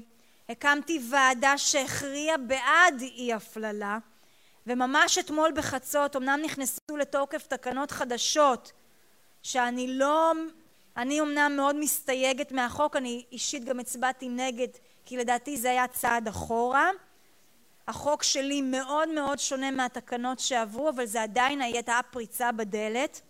הקמתי 0.49 0.99
ועדה 1.10 1.57
שהכריעה 1.57 2.38
בעד 2.38 3.01
אי 3.01 3.33
הפללה, 3.33 3.97
וממש 4.67 5.17
אתמול 5.17 5.51
בחצות 5.51 6.15
אמנם 6.15 6.39
נכנסו 6.43 6.97
לתוקף 6.99 7.47
תקנות 7.47 7.91
חדשות 7.91 8.71
שאני 9.43 9.97
לא, 9.97 10.33
אני 10.97 11.21
אמנם 11.21 11.53
מאוד 11.55 11.75
מסתייגת 11.75 12.51
מהחוק, 12.51 12.95
אני 12.95 13.25
אישית 13.31 13.63
גם 13.65 13.79
הצבעתי 13.79 14.29
נגד 14.29 14.67
כי 15.05 15.17
לדעתי 15.17 15.57
זה 15.57 15.69
היה 15.69 15.88
צעד 15.88 16.27
אחורה. 16.27 16.89
החוק 17.88 18.23
שלי 18.23 18.62
מאוד 18.62 19.10
מאוד 19.10 19.39
שונה 19.39 19.71
מהתקנות 19.71 20.39
שעברו, 20.39 20.89
אבל 20.89 21.05
זה 21.05 21.23
עדיין 21.23 21.62
הייתה 21.62 21.99
פריצה 22.12 22.51
בדלת, 22.51 23.21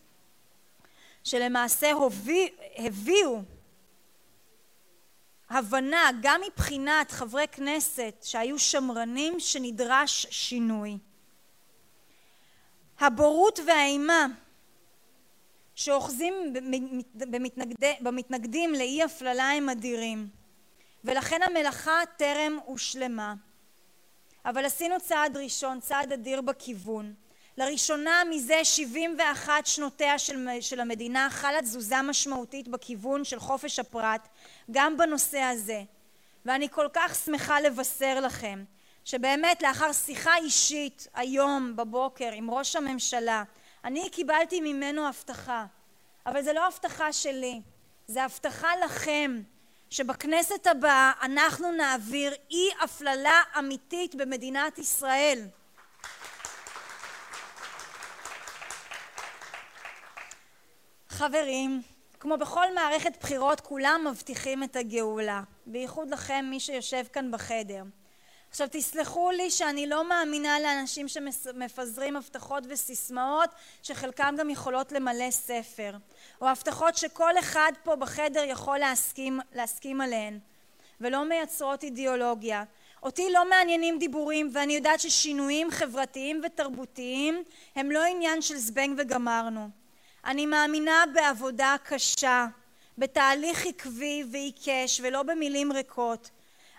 שלמעשה 1.24 1.92
הוביא, 1.92 2.50
הביאו 2.78 3.42
הבנה 5.50 6.10
גם 6.22 6.42
מבחינת 6.48 7.12
חברי 7.12 7.46
כנסת 7.52 8.16
שהיו 8.22 8.60
שמרנים 8.60 9.40
שנדרש 9.40 10.28
שינוי. 10.30 10.98
הבורות 13.00 13.60
והאימה 13.68 14.26
שאוחזים 15.78 16.54
במתנגדים 18.02 18.74
לאי 18.74 19.04
הפללה 19.04 19.52
הם 19.52 19.70
אדירים 19.70 20.28
ולכן 21.04 21.42
המלאכה 21.44 22.00
טרם 22.18 22.60
הושלמה. 22.66 23.34
אבל 24.46 24.66
עשינו 24.66 24.96
צעד 25.00 25.38
ראשון, 25.38 25.80
צעד 25.80 26.12
אדיר 26.12 26.42
בכיוון. 26.42 27.14
לראשונה 27.58 28.24
מזה 28.30 28.60
71 28.64 29.66
שנותיה 29.66 30.20
של, 30.20 30.48
של 30.62 30.80
המדינה 30.80 31.28
חלה 31.32 31.62
תזוזה 31.62 32.02
משמעותית 32.02 32.68
בכיוון 32.68 33.24
של 33.24 33.40
חופש 33.40 33.80
הפרט 33.80 34.28
גם 34.72 34.98
בנושא 34.98 35.40
הזה. 35.40 35.84
ואני 36.46 36.70
כל 36.70 36.88
כך 36.94 37.16
שמחה 37.26 37.62
לבשר 37.62 38.20
לכם 38.20 38.64
שבאמת 39.06 39.62
לאחר 39.62 39.94
שיחה 39.94 40.38
אישית 40.38 41.08
היום 41.14 41.76
בבוקר 41.76 42.32
עם 42.34 42.52
ראש 42.52 42.76
הממשלה 42.76 43.44
אני 43.86 44.10
קיבלתי 44.10 44.62
ממנו 44.62 45.08
הבטחה 45.08 45.66
אבל 46.26 46.42
זה 46.42 46.54
לא 46.54 46.68
הבטחה 46.68 47.14
שלי 47.14 47.62
זה 48.08 48.24
הבטחה 48.24 48.68
לכם 48.86 49.42
שבכנסת 49.90 50.68
הבאה 50.68 51.12
אנחנו 51.22 51.72
נעביר 51.72 52.34
אי 52.52 52.70
הפללה 52.82 53.42
אמיתית 53.60 54.16
במדינת 54.16 54.78
ישראל. 54.78 55.48
חברים, 61.10 61.82
כמו 62.20 62.38
בכל 62.38 62.74
מערכת 62.76 63.18
בחירות 63.20 63.62
כולם 63.62 64.08
מבטיחים 64.12 64.64
את 64.64 64.76
הגאולה, 64.76 65.42
בייחוד 65.66 66.10
לכם 66.10 66.46
מי 66.50 66.60
שיושב 66.60 67.04
כאן 67.14 67.32
בחדר. 67.32 67.84
עכשיו 68.50 68.68
תסלחו 68.72 69.32
לי 69.32 69.52
שאני 69.52 69.88
לא 69.88 70.10
מאמינה 70.10 70.60
לאנשים 70.60 71.08
שמפזרים 71.08 72.16
הבטחות 72.16 72.64
וסיסמאות 72.70 73.50
שחלקם 73.84 74.36
גם 74.38 74.50
יכולות 74.50 74.92
למלא 74.92 75.32
ספר 75.32 75.96
או 76.42 76.48
הבטחות 76.48 76.98
שכל 76.98 77.40
אחד 77.40 77.72
פה 77.84 77.96
בחדר 77.96 78.44
יכול 78.44 78.78
להסכים, 78.78 79.40
להסכים 79.54 80.02
עליהן 80.02 80.40
ולא 81.02 81.26
מייצרות 81.26 81.84
אידיאולוגיה. 81.84 82.64
אותי 83.04 83.32
לא 83.32 83.50
מעניינים 83.50 84.00
דיבורים 84.00 84.50
ואני 84.54 84.74
יודעת 84.74 85.00
ששינויים 85.00 85.72
חברתיים 85.72 86.42
ותרבותיים 86.46 87.44
הם 87.76 87.92
לא 87.92 88.04
עניין 88.04 88.42
של 88.42 88.58
זבנג 88.58 88.96
וגמרנו. 88.98 89.70
אני 90.26 90.46
מאמינה 90.46 91.04
בעבודה 91.14 91.76
קשה, 91.84 92.48
בתהליך 92.98 93.66
עקבי 93.66 94.24
ועיקש 94.32 95.02
ולא 95.04 95.24
במילים 95.24 95.72
ריקות. 95.72 96.30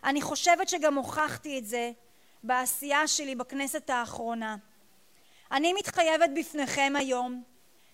אני 0.04 0.22
חושבת 0.22 0.68
שגם 0.68 0.94
הוכחתי 0.94 1.58
את 1.58 1.66
זה 1.66 1.90
בעשייה 2.42 3.08
שלי 3.08 3.34
בכנסת 3.34 3.90
האחרונה. 3.90 4.56
אני 5.52 5.72
מתחייבת 5.72 6.30
בפניכם 6.36 6.92
היום 6.96 7.42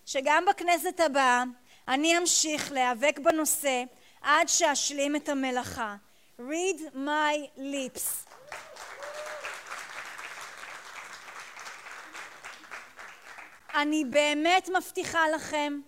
שגם 0.05 0.45
בכנסת 0.49 0.99
הבאה 0.99 1.43
אני 1.87 2.17
אמשיך 2.17 2.71
להיאבק 2.71 3.19
בנושא 3.19 3.83
עד 4.21 4.47
שאשלים 4.47 5.15
את 5.15 5.29
המלאכה. 5.29 5.95
read 6.39 6.95
my 6.95 7.57
lips. 7.57 8.29
אני 13.75 14.05
באמת 14.05 14.69
מבטיחה 14.77 15.29
לכם 15.35 15.79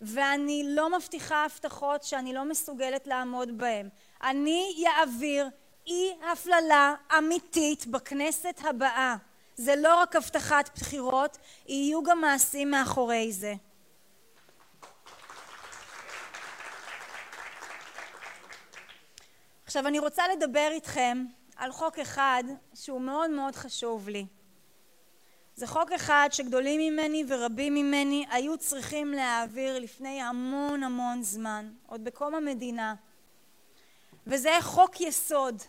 ואני 0.00 0.62
לא 0.66 0.96
מבטיחה 0.96 1.44
הבטחות 1.44 2.02
שאני 2.02 2.32
לא 2.32 2.44
מסוגלת 2.44 3.06
לעמוד 3.06 3.58
בהן. 3.58 3.88
אני 4.22 4.84
אעביר 4.86 5.48
אי 5.86 6.14
הפללה 6.32 6.94
אמיתית 7.18 7.86
בכנסת 7.86 8.60
הבאה. 8.64 9.16
זה 9.56 9.76
לא 9.76 10.00
רק 10.00 10.16
הבטחת 10.16 10.78
בחירות, 10.78 11.38
יהיו 11.68 12.02
גם 12.02 12.20
מעשים 12.20 12.70
מאחורי 12.70 13.32
זה. 13.32 13.54
עכשיו 19.64 19.86
אני 19.86 19.98
רוצה 19.98 20.22
לדבר 20.28 20.68
איתכם 20.70 21.24
על 21.56 21.72
חוק 21.72 21.98
אחד 21.98 22.44
שהוא 22.74 23.00
מאוד 23.00 23.30
מאוד 23.30 23.56
חשוב 23.56 24.08
לי. 24.08 24.26
זה 25.54 25.66
חוק 25.66 25.92
אחד 25.92 26.28
שגדולים 26.32 26.80
ממני 26.92 27.24
ורבים 27.28 27.74
ממני 27.74 28.26
היו 28.30 28.58
צריכים 28.58 29.12
להעביר 29.12 29.78
לפני 29.78 30.22
המון 30.22 30.82
המון 30.82 31.22
זמן, 31.22 31.72
עוד 31.86 32.04
בקום 32.04 32.34
המדינה. 32.34 32.94
וזה 34.26 34.58
חוק 34.60 35.00
יסוד, 35.00 35.62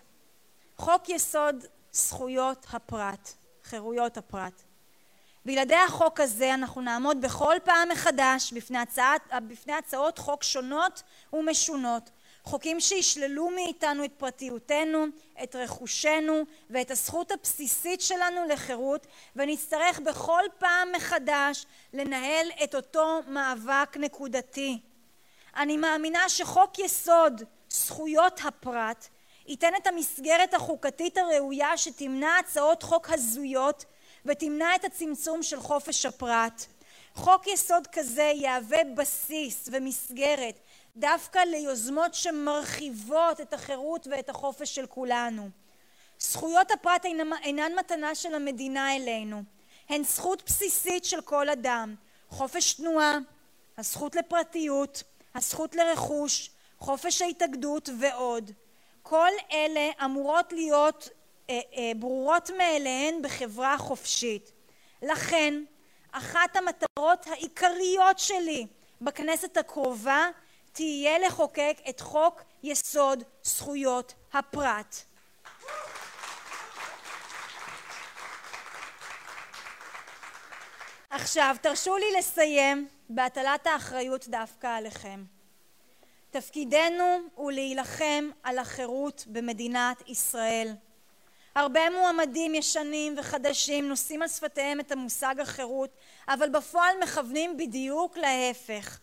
חוק 0.77 1.09
יסוד 1.09 1.65
זכויות 1.91 2.65
הפרט, 2.73 3.29
חירויות 3.63 4.17
הפרט. 4.17 4.61
בלעדי 5.45 5.75
החוק 5.75 6.19
הזה 6.19 6.53
אנחנו 6.53 6.81
נעמוד 6.81 7.21
בכל 7.21 7.55
פעם 7.63 7.89
מחדש 7.89 8.53
בפני, 8.53 8.77
הצעת, 8.77 9.21
בפני 9.47 9.73
הצעות 9.73 10.17
חוק 10.17 10.43
שונות 10.43 11.03
ומשונות 11.33 12.09
חוקים 12.43 12.79
שישללו 12.79 13.49
מאיתנו 13.49 14.05
את 14.05 14.11
פרטיותנו, 14.17 15.05
את 15.43 15.55
רכושנו 15.55 16.43
ואת 16.69 16.91
הזכות 16.91 17.31
הבסיסית 17.31 18.01
שלנו 18.01 18.47
לחירות 18.47 19.07
ונצטרך 19.35 19.99
בכל 19.99 20.43
פעם 20.57 20.91
מחדש 20.95 21.65
לנהל 21.93 22.47
את 22.63 22.75
אותו 22.75 23.19
מאבק 23.27 23.97
נקודתי. 23.99 24.79
אני 25.55 25.77
מאמינה 25.77 26.29
שחוק 26.29 26.79
יסוד 26.79 27.43
זכויות 27.71 28.39
הפרט 28.43 29.07
ייתן 29.47 29.71
את 29.81 29.87
המסגרת 29.87 30.53
החוקתית 30.53 31.17
הראויה 31.17 31.77
שתמנע 31.77 32.37
הצעות 32.39 32.83
חוק 32.83 33.09
הזויות 33.09 33.85
ותמנע 34.25 34.75
את 34.75 34.85
הצמצום 34.85 35.43
של 35.43 35.59
חופש 35.59 36.05
הפרט. 36.05 36.65
חוק 37.15 37.47
יסוד 37.47 37.87
כזה 37.87 38.31
יהווה 38.35 38.79
בסיס 38.97 39.69
ומסגרת 39.71 40.59
דווקא 40.95 41.39
ליוזמות 41.39 42.13
שמרחיבות 42.13 43.41
את 43.41 43.53
החירות 43.53 44.07
ואת 44.11 44.29
החופש 44.29 44.75
של 44.75 44.85
כולנו. 44.85 45.49
זכויות 46.19 46.71
הפרט 46.71 47.05
אינן 47.43 47.71
מתנה 47.79 48.15
של 48.15 48.35
המדינה 48.35 48.95
אלינו, 48.95 49.43
הן 49.89 50.03
זכות 50.03 50.43
בסיסית 50.45 51.05
של 51.05 51.21
כל 51.21 51.49
אדם, 51.49 51.95
חופש 52.29 52.73
תנועה, 52.73 53.17
הזכות 53.77 54.15
לפרטיות, 54.15 55.03
הזכות 55.35 55.75
לרכוש, 55.75 56.49
חופש 56.81 57.21
ההתאגדות 57.21 57.89
ועוד. 57.99 58.51
כל 59.03 59.29
אלה 59.51 59.89
אמורות 60.05 60.53
להיות 60.53 61.09
אה, 61.49 61.59
אה, 61.77 61.91
ברורות 61.95 62.49
מאליהן 62.57 63.21
בחברה 63.21 63.77
חופשית. 63.77 64.51
לכן, 65.01 65.63
אחת 66.11 66.55
המטרות 66.55 67.27
העיקריות 67.27 68.19
שלי 68.19 68.67
בכנסת 69.01 69.57
הקרובה 69.57 70.27
תהיה 70.71 71.19
לחוקק 71.19 71.77
את 71.89 71.99
חוק 71.99 72.41
יסוד 72.63 73.23
זכויות 73.43 74.13
הפרט. 74.33 74.95
עכשיו, 81.09 81.55
תרשו 81.61 81.97
לי 81.97 82.05
לסיים 82.19 82.87
בהטלת 83.09 83.67
האחריות 83.67 84.27
דווקא 84.27 84.67
עליכם. 84.67 85.40
תפקידנו 86.31 87.19
הוא 87.35 87.51
להילחם 87.51 88.29
על 88.43 88.59
החירות 88.59 89.23
במדינת 89.27 90.09
ישראל. 90.09 90.73
הרבה 91.55 91.89
מועמדים 91.89 92.55
ישנים 92.55 93.15
וחדשים 93.17 93.89
נושאים 93.89 94.21
על 94.21 94.27
שפתיהם 94.27 94.79
את 94.79 94.91
המושג 94.91 95.35
החירות, 95.39 95.89
אבל 96.27 96.49
בפועל 96.49 96.95
מכוונים 97.03 97.57
בדיוק 97.57 98.17
להפך. 98.17 98.99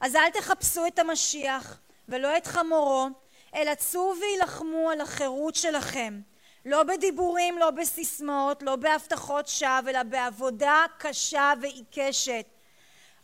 אז 0.00 0.16
אל 0.16 0.30
תחפשו 0.30 0.86
את 0.86 0.98
המשיח 0.98 1.80
ולא 2.08 2.36
את 2.36 2.46
חמורו, 2.46 3.08
אלא 3.54 3.74
צאו 3.74 4.14
וילחמו 4.20 4.90
על 4.90 5.00
החירות 5.00 5.54
שלכם. 5.54 6.20
לא 6.64 6.82
בדיבורים, 6.82 7.58
לא 7.58 7.70
בסיסמאות, 7.70 8.62
לא 8.62 8.76
בהבטחות 8.76 9.48
שווא, 9.48 9.90
אלא 9.90 10.02
בעבודה 10.02 10.84
קשה 10.98 11.52
ועיקשת. 11.60 12.46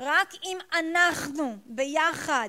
רק 0.00 0.34
אם 0.44 0.58
אנחנו 0.72 1.56
ביחד 1.66 2.48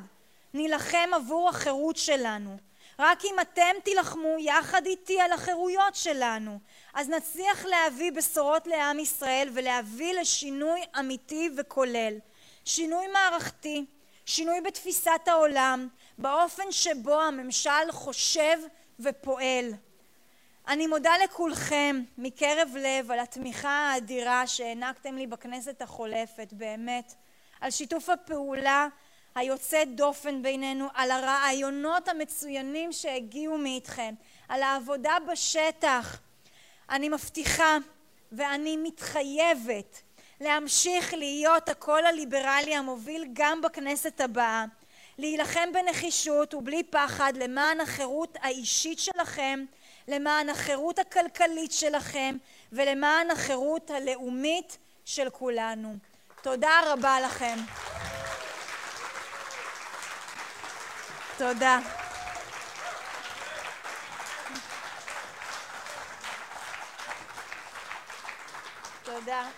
נילחם 0.53 1.09
עבור 1.13 1.49
החירות 1.49 1.97
שלנו, 1.97 2.57
רק 2.99 3.25
אם 3.25 3.35
אתם 3.41 3.71
תילחמו 3.83 4.35
יחד 4.39 4.85
איתי 4.85 5.21
על 5.21 5.31
החירויות 5.31 5.95
שלנו, 5.95 6.59
אז 6.93 7.09
נצליח 7.09 7.65
להביא 7.65 8.11
בשורות 8.11 8.67
לעם 8.67 8.99
ישראל 8.99 9.49
ולהביא 9.53 10.13
לשינוי 10.13 10.81
אמיתי 10.99 11.49
וכולל. 11.57 12.13
שינוי 12.65 13.07
מערכתי, 13.07 13.85
שינוי 14.25 14.61
בתפיסת 14.61 15.27
העולם, 15.27 15.87
באופן 16.17 16.71
שבו 16.71 17.21
הממשל 17.21 17.91
חושב 17.91 18.57
ופועל. 18.99 19.73
אני 20.67 20.87
מודה 20.87 21.11
לכולכם 21.23 22.01
מקרב 22.17 22.69
לב 22.79 23.11
על 23.11 23.19
התמיכה 23.19 23.69
האדירה 23.69 24.47
שהענקתם 24.47 25.17
לי 25.17 25.27
בכנסת 25.27 25.81
החולפת, 25.81 26.47
באמת, 26.51 27.13
על 27.61 27.71
שיתוף 27.71 28.09
הפעולה 28.09 28.87
היוצא 29.35 29.83
דופן 29.83 30.41
בינינו, 30.41 30.87
על 30.93 31.11
הרעיונות 31.11 32.07
המצוינים 32.07 32.91
שהגיעו 32.91 33.57
מאיתכם, 33.57 34.13
על 34.49 34.63
העבודה 34.63 35.17
בשטח. 35.31 36.19
אני 36.89 37.09
מבטיחה 37.09 37.77
ואני 38.31 38.77
מתחייבת 38.77 40.01
להמשיך 40.41 41.13
להיות 41.13 41.69
הקול 41.69 42.05
הליברלי 42.05 42.75
המוביל 42.75 43.25
גם 43.33 43.61
בכנסת 43.61 44.21
הבאה, 44.21 44.65
להילחם 45.17 45.69
בנחישות 45.73 46.53
ובלי 46.53 46.83
פחד 46.83 47.33
למען 47.35 47.81
החירות 47.81 48.37
האישית 48.41 48.99
שלכם, 48.99 49.65
למען 50.07 50.49
החירות 50.49 50.99
הכלכלית 50.99 51.71
שלכם 51.71 52.35
ולמען 52.71 53.31
החירות 53.31 53.91
הלאומית 53.91 54.77
של 55.05 55.29
כולנו. 55.29 55.95
תודה 56.41 56.81
רבה 56.85 57.19
לכם. 57.19 57.57
תודה. 61.37 61.79
תודה. 69.03 69.49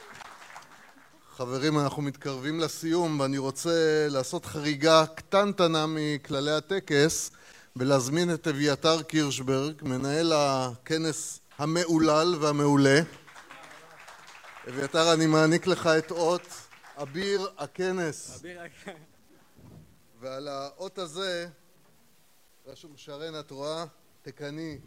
חברים, 1.32 1.80
אנחנו 1.80 2.02
מתקרבים 2.02 2.60
לסיום 2.60 3.20
ואני 3.20 3.38
רוצה 3.38 4.08
לעשות 4.10 4.46
חריגה 4.46 5.06
קטנטנה 5.16 5.86
מכללי 5.88 6.52
הטקס 6.52 7.32
ולהזמין 7.76 8.34
את 8.34 8.48
אביתר 8.48 9.02
קירשברג, 9.02 9.74
מנהל 9.82 10.34
הכנס 10.36 11.40
המהולל 11.58 12.36
והמעולה. 12.40 13.00
אביתר, 14.70 15.14
אני 15.14 15.26
מעניק 15.26 15.68
לך 15.68 15.88
את 15.88 16.12
אות 16.12 16.48
אביר 16.98 17.50
הכנס. 17.58 18.40
אביר 18.40 18.62
הכנס. 18.62 18.96
ועל 20.20 20.48
האות 20.48 20.98
הזה 20.98 21.48
רשום 22.68 22.94
שרן, 22.98 23.40
את 23.40 23.52
רואה? 23.52 23.86
תקני. 24.22 24.78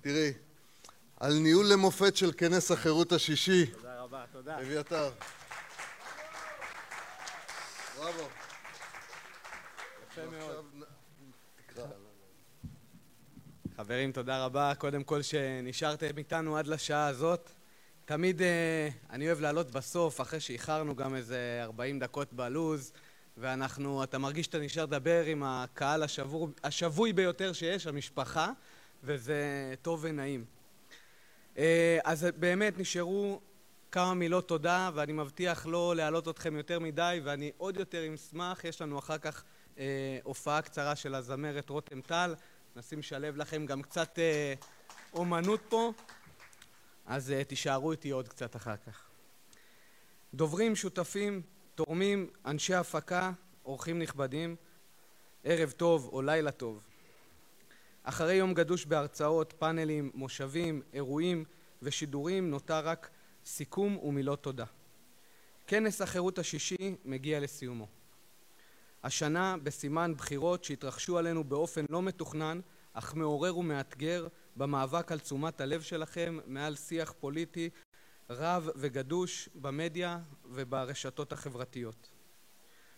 תראי, 0.00 0.32
על 1.16 1.32
ניהול 1.34 1.66
למופת 1.66 2.16
של 2.16 2.32
כנס 2.36 2.70
החירות 2.70 3.12
השישי. 3.12 3.66
תודה 3.66 4.00
רבה, 4.00 4.24
תודה. 4.32 4.58
אביתר. 4.58 5.10
בראבו. 7.96 8.28
יפה 10.10 10.20
מאוד. 10.30 10.64
חברים, 13.76 14.12
תודה 14.12 14.44
רבה. 14.44 14.72
קודם 14.78 15.04
כל 15.04 15.22
שנשארתם 15.22 16.18
איתנו 16.18 16.56
עד 16.56 16.66
לשעה 16.66 17.06
הזאת. 17.06 17.50
תמיד 18.04 18.42
אה, 18.42 18.88
אני 19.10 19.26
אוהב 19.26 19.40
לעלות 19.40 19.70
בסוף, 19.70 20.20
אחרי 20.20 20.40
שאיחרנו 20.40 20.96
גם 20.96 21.14
איזה 21.14 21.60
40 21.62 21.98
דקות 21.98 22.32
בלוז. 22.32 22.92
ואנחנו, 23.40 24.04
אתה 24.04 24.18
מרגיש 24.18 24.46
שאתה 24.46 24.58
נשאר 24.58 24.82
לדבר 24.82 25.24
עם 25.24 25.42
הקהל 25.42 26.02
השבור, 26.02 26.48
השבוי 26.64 27.12
ביותר 27.12 27.52
שיש, 27.52 27.86
המשפחה, 27.86 28.50
וזה 29.04 29.74
טוב 29.82 30.00
ונעים. 30.02 30.44
אה, 31.58 31.98
אז 32.04 32.26
באמת 32.36 32.78
נשארו 32.78 33.40
כמה 33.92 34.14
מילות 34.14 34.48
תודה, 34.48 34.90
ואני 34.94 35.12
מבטיח 35.12 35.66
לא 35.66 35.96
להעלות 35.96 36.28
אתכם 36.28 36.56
יותר 36.56 36.78
מדי, 36.78 37.20
ואני 37.24 37.52
עוד 37.56 37.76
יותר 37.76 38.14
אשמח, 38.14 38.64
יש 38.64 38.82
לנו 38.82 38.98
אחר 38.98 39.18
כך 39.18 39.44
אה, 39.78 40.18
הופעה 40.22 40.62
קצרה 40.62 40.96
של 40.96 41.14
הזמרת 41.14 41.70
רותם 41.70 42.00
טל, 42.00 42.34
נשים 42.76 43.02
שלב 43.02 43.36
לכם 43.36 43.66
גם 43.66 43.82
קצת 43.82 44.18
אה, 44.18 44.54
אומנות 45.12 45.60
פה, 45.68 45.92
אז 47.06 47.30
אה, 47.30 47.44
תישארו 47.44 47.92
איתי 47.92 48.10
עוד 48.10 48.28
קצת 48.28 48.56
אחר 48.56 48.76
כך. 48.86 49.08
דוברים, 50.34 50.76
שותפים, 50.76 51.42
תורמים, 51.78 52.30
אנשי 52.46 52.74
הפקה, 52.74 53.32
אורחים 53.64 53.98
נכבדים, 53.98 54.56
ערב 55.44 55.70
טוב 55.70 56.10
או 56.12 56.22
לילה 56.22 56.50
טוב. 56.50 56.82
אחרי 58.02 58.34
יום 58.34 58.54
גדוש 58.54 58.86
בהרצאות, 58.86 59.54
פאנלים, 59.58 60.10
מושבים, 60.14 60.82
אירועים 60.92 61.44
ושידורים 61.82 62.50
נותר 62.50 62.86
רק 62.86 63.10
סיכום 63.44 63.96
ומילות 63.96 64.42
תודה. 64.42 64.64
כנס 65.66 66.02
החירות 66.02 66.38
השישי 66.38 66.96
מגיע 67.04 67.40
לסיומו. 67.40 67.86
השנה 69.02 69.56
בסימן 69.62 70.14
בחירות 70.14 70.64
שהתרחשו 70.64 71.18
עלינו 71.18 71.44
באופן 71.44 71.84
לא 71.90 72.02
מתוכנן 72.02 72.60
אך 72.92 73.14
מעורר 73.14 73.56
ומאתגר 73.56 74.28
במאבק 74.56 75.12
על 75.12 75.18
תשומת 75.18 75.60
הלב 75.60 75.82
שלכם 75.82 76.38
מעל 76.46 76.76
שיח 76.76 77.14
פוליטי 77.20 77.70
רב 78.30 78.68
וגדוש 78.76 79.48
במדיה 79.54 80.18
וברשתות 80.44 81.32
החברתיות. 81.32 82.10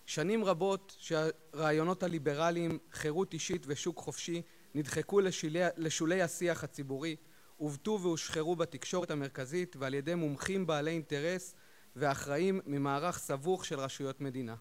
שנים 0.06 0.44
רבות 0.44 0.96
שהרעיונות 0.98 2.02
הליברליים, 2.02 2.78
חירות 2.92 3.32
אישית 3.32 3.62
ושוק 3.66 3.98
חופשי 3.98 4.42
נדחקו 4.74 5.20
לשולי, 5.20 5.60
לשולי 5.76 6.22
השיח 6.22 6.64
הציבורי, 6.64 7.16
עוותו 7.56 7.98
והושחרו 8.02 8.56
בתקשורת 8.56 9.10
המרכזית 9.10 9.76
ועל 9.76 9.94
ידי 9.94 10.14
מומחים 10.14 10.66
בעלי 10.66 10.90
אינטרס 10.90 11.54
ואחראים 11.96 12.60
ממערך 12.66 13.18
סבוך 13.18 13.64
של 13.64 13.80
רשויות 13.80 14.20
מדינה. 14.20 14.54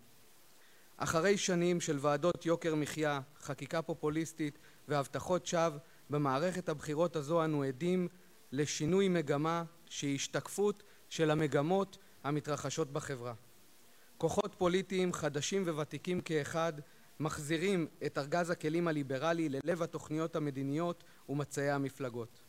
אחרי 0.97 1.37
שנים 1.37 1.81
של 1.81 1.97
ועדות 2.01 2.45
יוקר 2.45 2.75
מחיה, 2.75 3.19
חקיקה 3.39 3.81
פופוליסטית 3.81 4.59
והבטחות 4.87 5.45
שווא, 5.45 5.77
במערכת 6.09 6.69
הבחירות 6.69 7.15
הזו 7.15 7.45
אנו 7.45 7.63
עדים 7.63 8.07
לשינוי 8.51 9.07
מגמה 9.07 9.63
שהיא 9.89 10.15
השתקפות 10.15 10.83
של 11.09 11.31
המגמות 11.31 11.97
המתרחשות 12.23 12.93
בחברה. 12.93 13.33
כוחות 14.17 14.55
פוליטיים 14.57 15.13
חדשים 15.13 15.63
וותיקים 15.63 16.21
כאחד 16.21 16.73
מחזירים 17.19 17.87
את 18.05 18.17
ארגז 18.17 18.49
הכלים 18.49 18.87
הליברלי 18.87 19.49
ללב 19.49 19.81
התוכניות 19.81 20.35
המדיניות 20.35 21.03
ומצעי 21.29 21.71
המפלגות. 21.71 22.39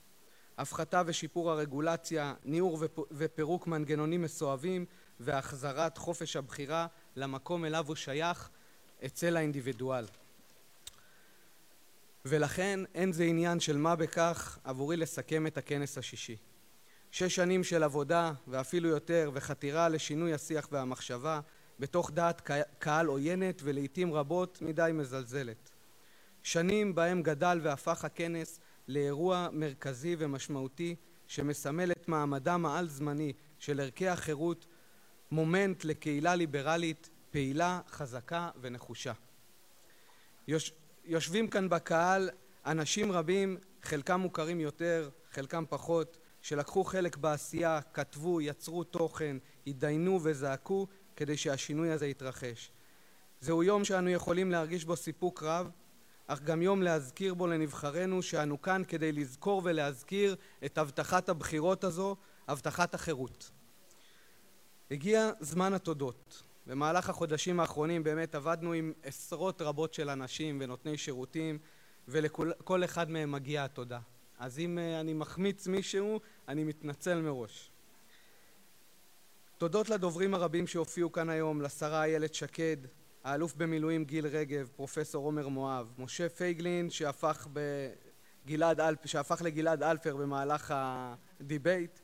הפחתה 0.59 1.03
ושיפור 1.07 1.51
הרגולציה, 1.51 2.34
ניעור 2.45 2.78
ופירוק 3.11 3.66
מנגנונים 3.66 4.22
מסואבים 4.22 4.86
והחזרת 5.20 5.99
חופש 5.99 6.36
הבחירה 6.36 6.86
למקום 7.16 7.64
אליו 7.64 7.84
הוא 7.88 7.97
שייך 7.97 8.49
אצל 9.05 9.36
האינדיבידואל. 9.36 10.05
ולכן 12.24 12.80
אין 12.95 13.12
זה 13.12 13.24
עניין 13.24 13.61
של 13.61 13.76
מה 13.76 13.97
בכך 13.97 14.59
עבורי 14.64 14.97
לסכם 14.97 15.47
את 15.47 15.59
הכנס 15.59 15.99
השישי. 15.99 16.36
שש 17.11 17.34
שנים 17.34 17.64
של 17.64 17.82
עבודה 17.82 18.32
ואפילו 18.48 18.88
יותר 18.88 19.30
וחתירה 19.34 19.88
לשינוי 19.88 20.34
השיח 20.34 20.68
והמחשבה 20.72 21.40
בתוך 21.78 22.11
דעת 22.11 22.50
קהל 22.78 23.06
עוינת 23.06 23.61
ולעיתים 23.64 24.14
רבות 24.14 24.62
מדי 24.62 24.90
מזלזלת. 24.94 25.70
שנים 26.42 26.94
בהם 26.94 27.22
גדל 27.22 27.61
והפך 27.62 28.04
הכנס 28.04 28.61
לאירוע 28.88 29.48
מרכזי 29.52 30.16
ומשמעותי 30.18 30.96
שמסמל 31.26 31.92
את 31.92 32.08
מעמדם 32.08 32.66
העל 32.66 32.88
זמני 32.88 33.32
של 33.58 33.80
ערכי 33.80 34.08
החירות, 34.08 34.66
מומנט 35.30 35.84
לקהילה 35.84 36.34
ליברלית 36.34 37.11
פעילה, 37.30 37.80
חזקה 37.88 38.50
ונחושה. 38.61 39.12
יוש, 40.48 40.72
יושבים 41.04 41.48
כאן 41.48 41.68
בקהל 41.68 42.30
אנשים 42.66 43.12
רבים, 43.12 43.56
חלקם 43.82 44.20
מוכרים 44.20 44.61
יותר, 44.61 45.11
חלקם 45.30 45.64
פחות, 45.68 46.18
שלקחו 46.43 46.84
חלק 46.84 47.16
בעשייה, 47.16 47.80
כתבו, 47.95 48.41
יצרו 48.41 48.84
תוכן, 48.84 49.36
התדיינו 49.66 50.20
וזעקו 50.22 50.86
כדי 51.16 51.36
שהשינוי 51.36 51.91
הזה 51.91 52.07
יתרחש. 52.07 52.70
זהו 53.41 53.62
יום 53.62 53.84
שאנו 53.84 54.11
יכולים 54.11 54.51
להרגיש 54.51 54.84
בו 54.84 54.97
סיפוק 54.97 55.43
רב, 55.43 55.70
אך 56.26 56.43
גם 56.43 56.62
יום 56.62 56.82
להזכיר 56.82 57.34
בו 57.34 57.47
לנבחרינו 57.47 58.22
שאנו 58.22 58.62
כאן 58.62 58.82
כדי 58.88 59.12
לזכור 59.12 59.62
ולהזכיר 59.64 60.36
את 60.64 60.78
הבטחת 60.78 61.28
הבחירות 61.28 61.84
הזו, 61.84 62.16
הבטחת 62.49 62.95
החירות. 62.95 63.51
הגיע 64.91 65.30
זמן 65.41 65.74
התודות. 65.74 66.43
במהלך 66.66 67.11
החודשים 67.11 67.61
האחרונים 67.61 68.03
באמת 68.03 68.34
עבדנו 68.34 68.72
עם 68.72 68.93
עשרות 69.03 69.62
רבות 69.62 69.95
של 69.95 70.11
אנשים 70.11 70.59
ונותני 70.61 70.99
שירותים 70.99 71.59
ולכל 72.09 72.84
אחד 72.84 73.11
מהם 73.11 73.32
מגיעה 73.32 73.64
התודה. 73.64 73.99
אז 74.41 74.59
אם 74.59 74.78
אה, 74.78 75.00
אני 75.01 75.14
מחמיץ 75.14 75.66
מישהו, 75.66 76.20
אני 76.49 76.64
מתנצל 76.64 77.20
מראש. 77.20 77.70
תודות 79.59 79.88
לדוברים 79.88 80.34
הרבים 80.34 80.66
שהופיעו 80.66 81.12
כאן 81.12 81.30
היום, 81.30 81.62
לשרה 81.62 82.05
איילת 82.05 82.34
שקד, 82.34 82.76
האלוף 83.24 83.55
במילואים 83.55 84.05
גיל 84.05 84.26
רגב, 84.26 84.68
פרופסור 84.76 85.24
עומר 85.24 85.49
מואב, 85.49 85.93
משה 85.99 86.28
פייגלין 86.28 86.91
שהפך, 86.91 87.49
בגלעד 88.47 88.80
שהפך 89.05 89.43
לגלעד 89.43 89.82
אלפר 89.82 90.16
במהלך 90.16 90.74
ה 90.76 90.92
debate, 90.92 92.00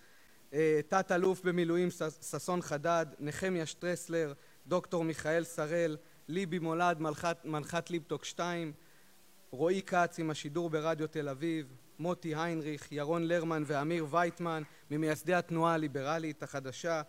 אה, 0.53 0.80
תת-אלוף 0.89 1.41
במילואים 1.45 1.89
ששון 2.22 2.62
חדד, 2.62 3.07
נחמיה 3.18 3.66
שטרסלר, 3.66 4.32
דוקטור 4.66 5.05
מיכאל 5.05 5.45
שראל, 5.45 5.97
ליבי 6.28 6.59
מולד, 6.59 6.99
מנחת, 7.45 7.91
ליפטוק 7.91 8.24
2, 8.24 8.72
רועי 9.51 9.82
כץ 9.82 10.18
עם 10.18 10.30
השידור 10.30 10.70
ברדיו 10.70 11.07
תל 11.07 11.28
אביב, 11.28 11.66
מוטי 11.99 12.34
היינריך, 12.34 12.92
ירון 12.92 13.24
לרמן 13.24 13.62
ואמיר 13.66 14.07
וייטמן 14.11 14.62
ממייסדי 14.90 15.34
התנועה 15.34 15.74
הליברלית 15.74 16.42
החדשה, 16.42 17.03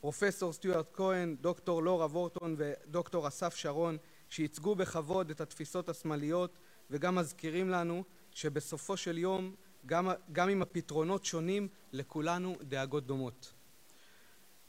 פרופסור 0.00 0.52
סטיוארט 0.52 0.90
כהן, 0.92 1.36
דוקטור 1.40 1.82
לורה 1.82 2.06
וורטון 2.06 2.56
ודוקטור 2.58 3.28
אסף 3.28 3.54
שרון 3.54 3.96
שייצגו 4.28 4.74
בכבוד 4.74 5.30
את 5.30 5.40
התפיסות 5.40 5.88
השמאליות 5.88 6.58
וגם 6.90 7.14
מזכירים 7.14 7.68
לנו 7.68 8.04
שבסופו 8.34 8.96
של 8.96 9.18
יום 9.18 9.54
גם, 9.86 10.10
גם 10.32 10.48
אם 10.48 10.62
הפתרונות 10.62 11.24
שונים 11.24 11.68
לכולנו 11.92 12.56
דאגות 12.62 13.06
דומות 13.06 13.52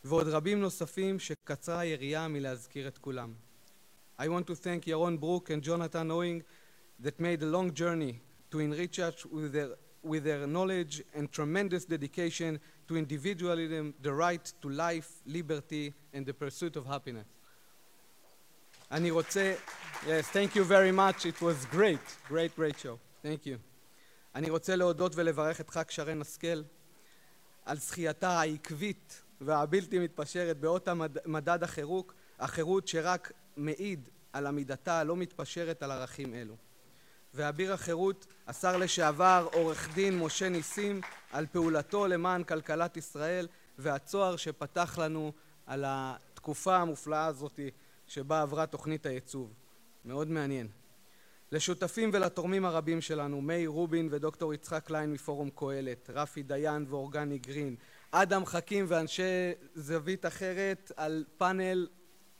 ועוד 0.03 0.28
רבים 0.28 0.61
נוספים 0.61 1.19
שקצרה 1.19 1.80
היריעה 1.80 2.28
מלהזכיר 2.28 2.88
את 2.88 2.97
כולם. 2.97 3.34
I 4.19 4.24
want 4.24 4.47
to 4.47 4.53
thank 4.63 4.88
ירון 4.88 5.19
ברוק 5.19 5.51
and 5.51 5.65
Jonathan 5.65 6.11
Owing 6.11 6.43
that 7.03 7.19
made 7.19 7.41
a 7.41 7.45
long 7.45 7.80
journey 7.80 8.30
to 8.50 8.59
enrich 8.59 8.98
us 8.98 9.24
with 9.26 9.52
their, 9.52 9.70
with 10.02 10.24
their 10.24 10.46
knowledge 10.46 11.02
and 11.14 11.30
tremendous 11.32 11.84
dedication 11.84 12.59
to 12.88 12.96
individualism, 12.96 13.94
the 14.02 14.12
right 14.12 14.52
to 14.62 14.68
life, 14.68 15.11
liberty 15.26 15.92
and 16.14 16.24
the 16.26 16.32
pursuit 16.32 16.76
of 16.76 16.86
happiness. 16.86 17.26
אני 18.90 19.11
רוצה, 19.11 19.54
yes, 20.07 20.26
thank 20.32 20.54
you 20.54 20.64
very 20.64 20.92
much, 20.92 21.26
it 21.26 21.40
was 21.42 21.66
great, 21.72 22.07
great, 22.28 22.54
great 22.57 22.78
show, 22.78 22.98
thank 23.22 23.46
you. 23.46 23.59
אני 24.34 24.50
רוצה 24.50 24.76
להודות 24.76 25.16
ולברך 25.16 25.61
את 25.61 25.70
ח"כ 25.70 25.90
שרן 25.90 26.20
השכל 26.20 26.62
על 27.64 27.78
זכייתה 27.78 28.30
העקבית 28.30 29.22
והבלתי 29.40 29.98
מתפשרת 29.98 30.61
באות 30.61 30.88
המדד 30.88 31.62
החירות, 31.62 32.12
החירות 32.38 32.88
שרק 32.88 33.32
מעיד 33.57 34.09
על 34.32 34.46
עמידתה 34.46 35.00
הלא 35.00 35.16
מתפשרת 35.16 35.82
על 35.82 35.90
ערכים 35.90 36.34
אלו. 36.34 36.57
ואביר 37.34 37.73
החירות, 37.73 38.25
השר 38.47 38.77
לשעבר 38.77 39.47
עורך 39.53 39.93
דין 39.93 40.19
משה 40.19 40.49
ניסים, 40.49 41.01
על 41.32 41.45
פעולתו 41.51 42.07
למען 42.07 42.43
כלכלת 42.43 42.97
ישראל 42.97 43.47
והצוהר 43.77 44.36
שפתח 44.36 44.97
לנו 44.97 45.32
על 45.65 45.84
התקופה 45.88 46.75
המופלאה 46.77 47.25
הזאת 47.25 47.59
שבה 48.07 48.41
עברה 48.41 48.65
תוכנית 48.65 49.05
הייצוב. 49.05 49.53
מאוד 50.05 50.29
מעניין. 50.29 50.67
לשותפים 51.51 52.09
ולתורמים 52.13 52.65
הרבים 52.65 53.01
שלנו, 53.01 53.41
מאיר 53.41 53.69
רובין 53.69 54.07
ודוקטור 54.11 54.53
יצחק 54.53 54.84
קליין 54.84 55.11
מפורום 55.11 55.49
קהלת, 55.55 56.09
רפי 56.13 56.43
דיין 56.43 56.86
ואורגני 56.89 57.38
גרין, 57.38 57.75
אדם 58.11 58.45
חכים 58.45 58.86
ואנשי 58.88 59.51
זווית 59.75 60.25
אחרת 60.25 60.91
על 60.95 61.25
פאנל 61.38 61.88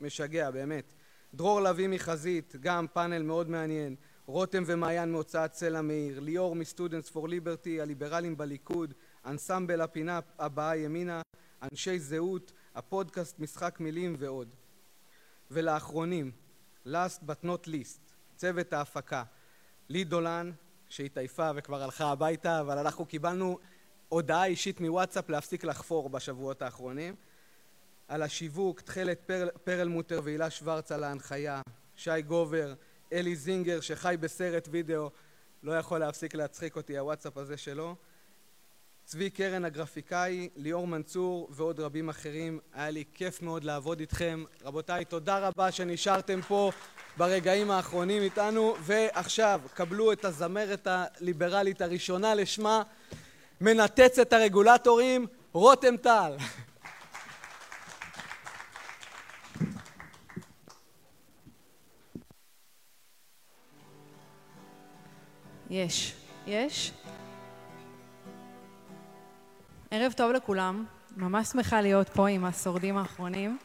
משגע 0.02 0.52
באמת. 0.52 0.94
דרור 1.34 1.62
לביא 1.62 1.88
מחזית, 1.88 2.56
גם 2.60 2.86
פאנל 2.94 3.22
מאוד 3.22 3.50
מעניין. 3.50 3.96
רותם 4.32 4.64
ומעיין 4.66 5.12
מהוצאת 5.12 5.54
סלע 5.54 5.82
מאיר, 5.82 6.20
ליאור 6.20 6.56
מסטודנטס 6.56 7.10
פור 7.10 7.30
ליברטי, 7.30 7.82
הליברלים 7.82 8.38
בליכוד, 8.38 8.94
אנסמבל 9.26 9.82
הפינה 9.82 10.20
הבאה 10.40 10.76
ימינה, 10.76 11.22
אנשי 11.72 12.00
זהות, 12.00 12.52
הפודקאסט 12.76 13.40
משחק 13.40 13.80
מילים 13.80 14.16
ועוד. 14.20 14.56
ולאחרונים, 15.52 16.32
last 16.88 17.20
but 17.28 17.46
not 17.46 17.68
least, 17.68 18.00
צוות 18.36 18.74
ההפקה, 18.74 19.24
לי 19.90 20.04
דולן 20.04 20.52
שהתעייפה 20.90 21.52
וכבר 21.56 21.84
הלכה 21.84 22.12
הביתה, 22.12 22.60
אבל 22.60 22.78
אנחנו 22.78 23.06
קיבלנו 23.06 23.60
הודעה 24.10 24.46
אישית 24.46 24.80
מוואטסאפ 24.80 25.30
להפסיק 25.30 25.64
לחפור 25.64 26.10
בשבועות 26.10 26.62
האחרונים. 26.62 27.16
על 28.08 28.22
השיווק, 28.22 28.82
תכלת 28.82 29.22
פר, 29.26 29.48
פרלמוטר 29.64 30.22
והילה 30.24 30.50
שוורץ 30.50 30.92
על 30.92 31.04
ההנחיה, 31.04 31.62
שי 31.96 32.22
גובר, 32.22 32.74
אלי 33.14 33.36
זינגר 33.36 33.82
שחי 33.82 34.16
בסרט 34.20 34.68
וידאו, 34.72 35.10
לא 35.64 35.72
יכול 35.72 36.00
להפסיק 36.00 36.36
להצחיק 36.36 36.76
אותי 36.76 36.98
הוואטסאפ 36.98 37.38
הזה 37.38 37.58
שלו, 37.58 37.96
צבי 39.06 39.30
קרן 39.30 39.66
הגרפיקאי, 39.66 40.50
ליאור 40.56 40.88
מנצור 40.88 41.48
ועוד 41.52 41.80
רבים 41.80 42.10
אחרים. 42.10 42.60
היה 42.74 42.90
לי 42.90 43.04
כיף 43.14 43.42
מאוד 43.42 43.64
לעבוד 43.64 44.00
איתכם. 44.00 44.44
רבותיי, 44.64 45.06
תודה 45.06 45.48
רבה 45.48 45.72
שנשארתם 45.72 46.42
פה 46.42 46.72
ברגעים 47.18 47.72
האחרונים 47.72 48.22
איתנו. 48.22 48.76
ועכשיו, 48.82 49.62
קבלו 49.74 50.12
את 50.12 50.26
הזמרת 50.26 50.88
הליברלית 50.90 51.82
הראשונה 51.82 52.36
לשמה, 52.36 52.84
מנתצת 53.62 54.34
הרגולטורים, 54.34 55.28
רותם 55.54 55.98
טל. 55.98 56.32
יש. 65.72 66.16
יש? 66.48 66.92
ערב 69.92 70.14
טוב 70.18 70.32
לכולם, 70.32 70.86
ממש 71.18 71.48
שמחה 71.48 71.82
להיות 71.82 72.10
פה 72.10 72.28
עם 72.28 72.46
השורדים 72.46 72.98
האחרונים. 72.98 73.58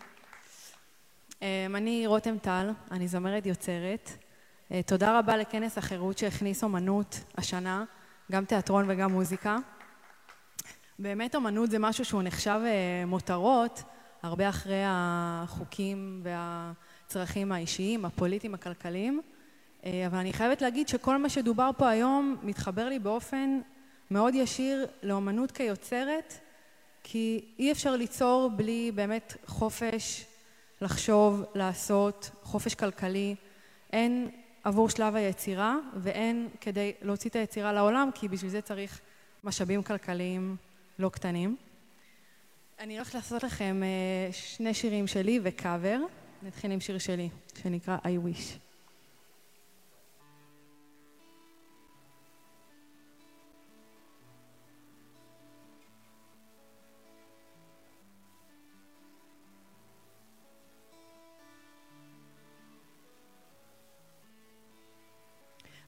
אמ, 1.43 1.77
אני 1.77 2.07
רותם 2.07 2.39
טל, 2.39 2.71
אני 2.91 3.09
זמרת 3.09 3.47
יוצרת. 3.47 4.11
אה, 4.73 4.83
תודה 4.83 5.19
רבה 5.19 5.37
לכנס 5.37 5.79
החירות 5.79 6.19
שהכניס 6.19 6.65
אומנות 6.65 7.21
השנה, 7.39 7.85
גם 8.33 8.45
תיאטרון 8.45 8.85
וגם 8.89 9.13
מוזיקה. 9.13 9.57
באמת 10.99 11.35
אומנות 11.35 11.71
זה 11.71 11.79
משהו 11.79 12.05
שהוא 12.05 12.23
נחשב 12.23 12.61
אה, 12.65 13.07
מותרות, 13.07 13.83
הרבה 14.23 14.49
אחרי 14.49 14.83
החוקים 14.87 16.23
והצרכים 16.25 17.53
האישיים, 17.53 18.05
הפוליטיים, 18.05 18.55
הכלכליים. 18.55 19.23
אה, 19.87 20.07
אבל 20.07 20.19
אני 20.19 20.33
חייבת 20.33 20.63
להגיד 20.63 20.89
שכל 20.89 21.19
מה 21.19 21.29
שדובר 21.29 21.71
פה 21.77 21.89
היום 21.89 22.37
מתחבר 22.43 22.89
לי 22.89 22.99
באופן 22.99 23.61
מאוד 24.11 24.35
ישיר 24.35 24.87
לאומנות 25.03 25.51
כיוצרת, 25.51 26.35
כי 27.03 27.45
אי 27.59 27.73
אפשר 27.73 27.97
ליצור 27.97 28.51
בלי 28.57 28.93
באמת 28.95 29.37
חופש 29.47 30.25
לחשוב, 30.81 31.45
לעשות, 31.55 32.31
חופש 32.43 32.75
כלכלי, 32.75 33.35
הן 33.93 34.27
עבור 34.65 34.89
שלב 34.89 35.15
היצירה 35.15 35.77
והן 35.97 36.49
כדי 36.61 36.93
להוציא 37.03 37.31
את 37.31 37.37
היצירה 37.37 37.73
לעולם, 37.73 38.11
כי 38.15 38.29
בשביל 38.29 38.51
זה 38.51 38.61
צריך 38.61 39.01
משאבים 39.45 39.83
כלכליים 39.83 40.57
לא 40.99 41.09
קטנים. 41.09 41.57
אני 42.79 42.97
הולכת 42.97 43.15
לעשות 43.15 43.43
לכם 43.43 43.83
אה, 43.83 44.33
שני 44.33 44.75
שירים 44.75 45.07
שלי 45.07 45.41
וקאבר. 45.43 45.99
נתחיל 46.43 46.71
עם 46.71 46.81
שיר 46.81 46.99
שלי, 46.99 47.29
שנקרא 47.63 47.97
I 48.05 48.27
wish. 48.27 48.66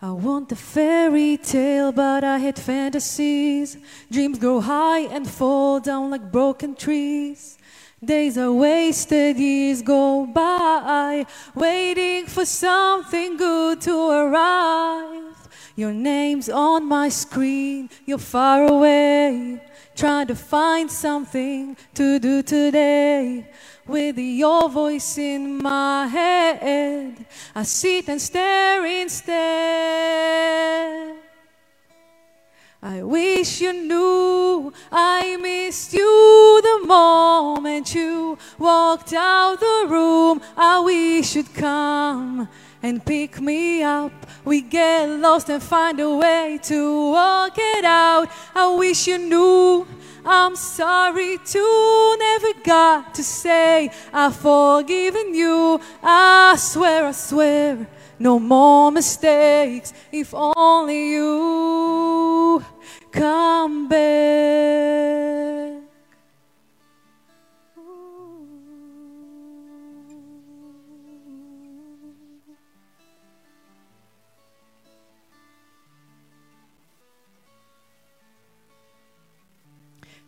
I 0.01 0.12
want 0.12 0.53
a 0.53 0.57
fairy 0.57 1.36
tale, 1.36 1.90
but 1.90 2.22
I 2.22 2.38
hate 2.38 2.59
fantasies. 2.59 3.76
Dreams 4.09 4.38
grow 4.38 4.61
high 4.61 5.01
and 5.01 5.28
fall 5.28 5.80
down 5.80 6.11
like 6.11 6.30
broken 6.30 6.76
trees. 6.76 7.59
Days 8.05 8.38
are 8.38 8.53
wasted, 8.53 9.36
years 9.38 9.82
go 9.82 10.24
by, 10.24 11.26
waiting 11.53 12.26
for 12.26 12.44
something 12.44 13.36
good 13.36 13.80
to 13.80 14.11
arrive. 14.11 15.34
Your 15.74 15.92
name's 15.92 16.49
on 16.49 16.86
my 16.86 17.09
screen, 17.09 17.90
you're 18.07 18.18
far 18.18 18.68
away, 18.68 19.61
trying 19.99 20.28
to 20.28 20.34
find 20.36 20.88
something 20.88 21.76
to 21.92 22.20
do 22.20 22.40
today. 22.40 23.51
With 23.84 24.16
your 24.16 24.68
voice 24.68 25.18
in 25.18 25.61
my 25.61 26.07
head, 26.07 27.26
I 27.53 27.64
sit 27.64 28.09
and 28.09 28.20
stare 28.20 28.86
instead. 28.86 29.99
I 32.80 33.03
wish 33.03 33.61
you 33.61 33.72
knew 33.72 34.72
I 34.92 35.36
missed 35.36 35.92
you 35.92 36.61
the 36.62 36.86
moment 36.86 37.92
you 37.92 38.38
walked 38.57 39.12
out 39.14 39.59
the 39.59 39.86
room. 39.88 40.40
I 40.57 40.78
wish 40.78 41.34
you'd 41.34 41.53
come 41.55 42.49
and 42.83 43.05
pick 43.05 43.41
me 43.41 43.83
up. 43.83 44.12
We 44.45 44.62
get 44.62 45.07
lost 45.09 45.49
and 45.51 45.62
find 45.62 45.99
a 46.01 46.16
way 46.16 46.59
to 46.64 47.12
work 47.12 47.55
it 47.57 47.85
out. 47.85 48.29
I 48.55 48.74
wish 48.74 49.07
you 49.07 49.18
knew 49.18 49.87
I'm 50.24 50.57
sorry 50.57 51.39
to 51.39 52.16
never 52.18 52.53
got 52.62 53.14
to 53.14 53.24
say 53.24 53.91
I've 54.12 54.37
forgiven 54.37 55.35
you. 55.35 55.81
I 56.03 56.57
swear, 56.59 57.07
I 57.07 57.12
swear, 57.12 57.87
no 58.18 58.39
more 58.39 58.91
mistakes. 58.91 59.93
If 60.12 60.35
only 60.35 61.12
you 61.12 62.64
come 63.11 63.89
back. 63.89 65.68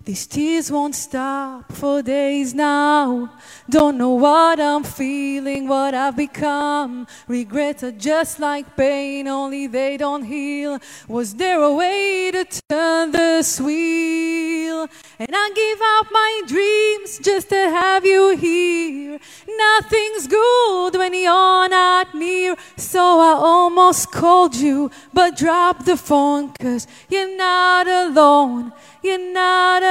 These 0.03 0.27
tears 0.29 0.73
won't 0.73 0.95
stop 0.95 1.71
for 1.73 2.01
days 2.01 2.55
now. 2.55 3.35
Don't 3.69 3.99
know 3.99 4.15
what 4.15 4.59
I'm 4.59 4.83
feeling, 4.83 5.69
what 5.69 5.93
I've 5.93 6.17
become. 6.17 7.07
Regrets 7.29 7.83
are 7.85 7.93
just 7.93 8.41
like 8.41 8.79
pain, 8.79 9.29
only 9.29 9.67
they 9.67 9.99
don't 9.99 10.25
heal. 10.25 10.79
Was 11.07 11.35
there 11.35 11.61
a 11.61 11.75
way 11.75 12.31
to 12.33 12.47
turn 12.71 13.11
this 13.13 13.61
wheel? 13.61 14.89
And 15.19 15.31
I 15.35 15.51
give 15.55 15.81
up 15.99 16.07
my 16.11 16.43
dreams 16.47 17.19
just 17.19 17.51
to 17.51 17.57
have 17.57 18.07
you 18.07 18.39
here. 18.39 19.19
Nothing's 19.47 20.27
good 20.27 20.97
when 20.97 21.13
you're 21.13 21.69
not 21.69 22.15
near. 22.15 22.57
So 22.79 23.01
I 23.01 23.35
almost 23.39 24.11
called 24.11 24.57
you, 24.57 24.91
but 25.13 25.37
dropped 25.37 25.85
the 25.85 25.99
phone, 25.99 26.55
cause 26.59 26.87
you're 27.11 27.37
not 27.37 27.87
alone. 27.87 28.73
You're 29.03 29.33
not 29.33 29.83
alone. 29.83 29.90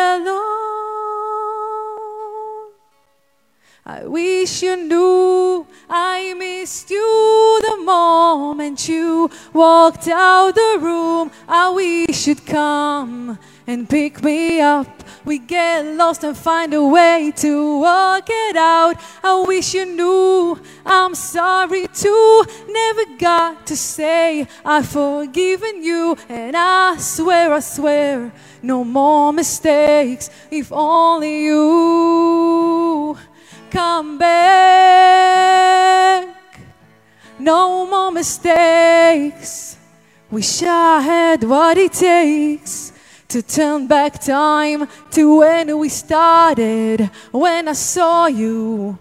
I 3.85 4.05
wish 4.05 4.61
you 4.61 4.77
knew 4.77 5.65
I 5.89 6.33
missed 6.35 6.91
you 6.91 7.59
the 7.61 7.77
moment 7.83 8.87
you 8.87 9.31
walked 9.51 10.07
out 10.07 10.53
the 10.53 10.77
room. 10.79 11.31
I 11.47 11.69
wish 11.69 12.27
you'd 12.27 12.45
come 12.45 13.39
and 13.69 13.87
pick 13.87 14.21
me 14.23 14.59
up. 14.59 14.87
We 15.23 15.37
get 15.37 15.85
lost 15.85 16.23
and 16.23 16.35
find 16.35 16.73
a 16.73 16.83
way 16.83 17.31
to 17.35 17.81
work 17.81 18.25
it 18.27 18.55
out. 18.57 18.95
I 19.23 19.43
wish 19.45 19.75
you 19.75 19.85
knew 19.85 20.59
I'm 20.83 21.13
sorry 21.13 21.85
too. 21.93 22.45
Never 22.67 23.05
got 23.19 23.67
to 23.67 23.75
say 23.77 24.47
I've 24.65 24.87
forgiven 24.87 25.83
you. 25.83 26.17
And 26.27 26.57
I 26.57 26.97
swear, 26.97 27.53
I 27.53 27.59
swear, 27.59 28.31
no 28.63 28.83
more 28.83 29.31
mistakes. 29.31 30.31
If 30.49 30.71
only 30.71 31.43
you 31.45 33.15
come 33.69 34.17
back. 34.17 35.45
No 37.37 37.85
more 37.85 38.11
mistakes. 38.11 39.77
Wish 40.31 40.63
I 40.63 41.01
had 41.01 41.43
what 41.43 41.77
it 41.77 41.93
takes 41.93 42.93
to 43.29 43.43
turn 43.43 43.85
back 43.85 44.19
time 44.19 44.87
to 45.11 45.37
when 45.37 45.77
we 45.77 45.87
started, 45.87 47.11
when 47.31 47.67
I 47.67 47.73
saw 47.73 48.25
you. 48.25 48.97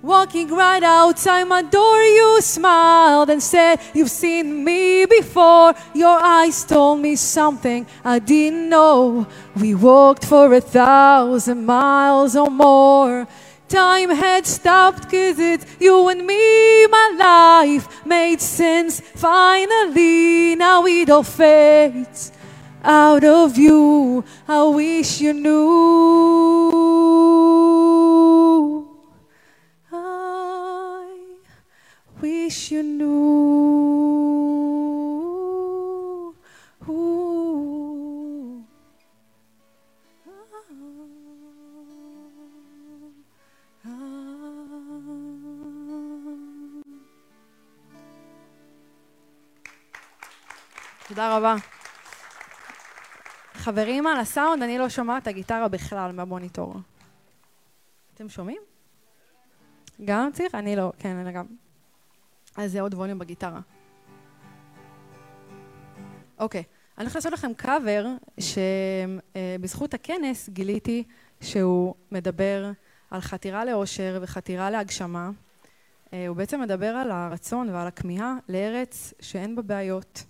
Walking 0.00 0.48
right 0.48 0.82
outside 0.82 1.44
my 1.44 1.62
door, 1.62 2.02
you 2.02 2.40
smiled 2.40 3.30
and 3.30 3.42
said, 3.42 3.80
You've 3.94 4.10
seen 4.10 4.64
me 4.64 5.06
before. 5.06 5.74
Your 5.94 6.18
eyes 6.20 6.64
told 6.64 7.00
me 7.00 7.16
something 7.16 7.86
I 8.04 8.20
didn't 8.20 8.68
know. 8.68 9.26
We 9.56 9.74
walked 9.74 10.24
for 10.24 10.52
a 10.54 10.60
thousand 10.60 11.66
miles 11.66 12.36
or 12.36 12.50
more. 12.50 13.26
Time 13.68 14.10
had 14.10 14.46
stopped, 14.46 15.04
cause 15.04 15.38
it's 15.38 15.66
you 15.80 16.08
and 16.08 16.26
me. 16.26 16.86
My 16.86 17.14
life 17.18 18.04
made 18.06 18.40
sense 18.40 19.00
finally. 19.00 20.54
Now 20.54 20.84
it 20.86 21.10
all 21.10 21.22
fades 21.22 22.32
out 22.83 23.23
of 23.23 23.57
you. 23.57 24.23
I 24.47 24.63
wish 24.63 25.21
you 25.21 25.33
knew. 25.33 25.57
I 29.91 31.07
wish 32.21 32.71
you 32.71 32.83
knew. 32.83 33.07
Ooh. 36.89 37.27
תודה 51.07 51.37
רבה. 51.37 51.55
חברים, 53.62 54.06
על 54.06 54.18
הסאונד 54.18 54.62
אני 54.62 54.78
לא 54.78 54.88
שומעת 54.88 55.22
את 55.22 55.28
הגיטרה 55.28 55.68
בכלל 55.68 56.12
מהמוניטור. 56.12 56.74
אתם 58.14 58.28
שומעים? 58.28 58.62
גם 60.04 60.30
צריך? 60.32 60.54
אני 60.54 60.76
לא, 60.76 60.92
כן, 60.98 61.16
אני 61.16 61.32
גם. 61.32 61.46
אז 62.56 62.72
זה 62.72 62.80
עוד 62.80 62.94
ווליום 62.94 63.18
בגיטרה. 63.18 63.60
אוקיי, 66.38 66.62
אני 66.98 67.04
הולכת 67.04 67.14
לעשות 67.14 67.32
לכם 67.32 67.54
קאבר 67.54 68.06
שבזכות 68.40 69.94
הכנס 69.94 70.48
גיליתי 70.48 71.04
שהוא 71.40 71.94
מדבר 72.12 72.70
על 73.10 73.20
חתירה 73.20 73.64
לאושר 73.64 74.18
וחתירה 74.22 74.70
להגשמה. 74.70 75.30
אה, 76.12 76.26
הוא 76.28 76.36
בעצם 76.36 76.60
מדבר 76.60 76.86
על 76.94 77.10
הרצון 77.10 77.70
ועל 77.70 77.86
הכמיהה 77.86 78.36
לארץ 78.48 79.14
שאין 79.20 79.56
בה 79.56 79.62
בעיות. 79.62 80.24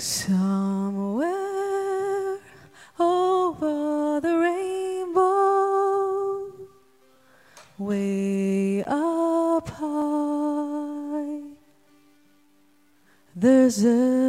Somewhere 0.00 1.28
over 2.98 4.18
the 4.20 4.34
rainbow, 4.34 6.52
way 7.76 8.82
up 8.84 9.68
high, 9.68 11.40
there's 13.36 13.84
a 13.84 14.19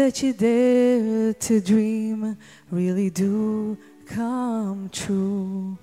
that 0.00 0.22
you 0.22 0.32
dare 0.32 1.34
to 1.34 1.60
dream 1.60 2.34
really 2.70 3.10
do 3.10 3.76
come 4.06 4.88
true. 4.90 5.76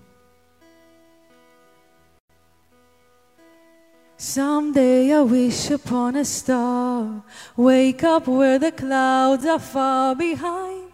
Someday 4.18 5.14
I 5.14 5.22
wish 5.22 5.70
upon 5.70 6.16
a 6.16 6.26
star, 6.26 7.24
wake 7.56 8.04
up 8.04 8.28
where 8.28 8.58
the 8.58 8.72
clouds 8.72 9.46
are 9.46 9.60
far 9.60 10.16
behind 10.16 10.90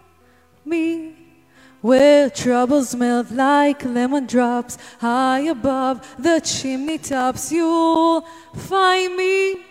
me, 0.65 1.15
where 1.79 2.29
troubles 2.29 2.93
melt 2.93 3.31
like 3.31 3.85
lemon 3.85 4.25
drops 4.25 4.77
high 4.99 5.43
above 5.57 5.95
the 6.19 6.41
chimney 6.41 6.97
tops. 6.97 7.53
You'll 7.53 8.19
find 8.53 9.15
me, 9.15 9.63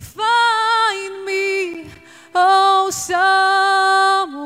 find 0.00 1.24
me, 1.24 1.86
oh, 2.34 2.90
somewhere 2.90 4.44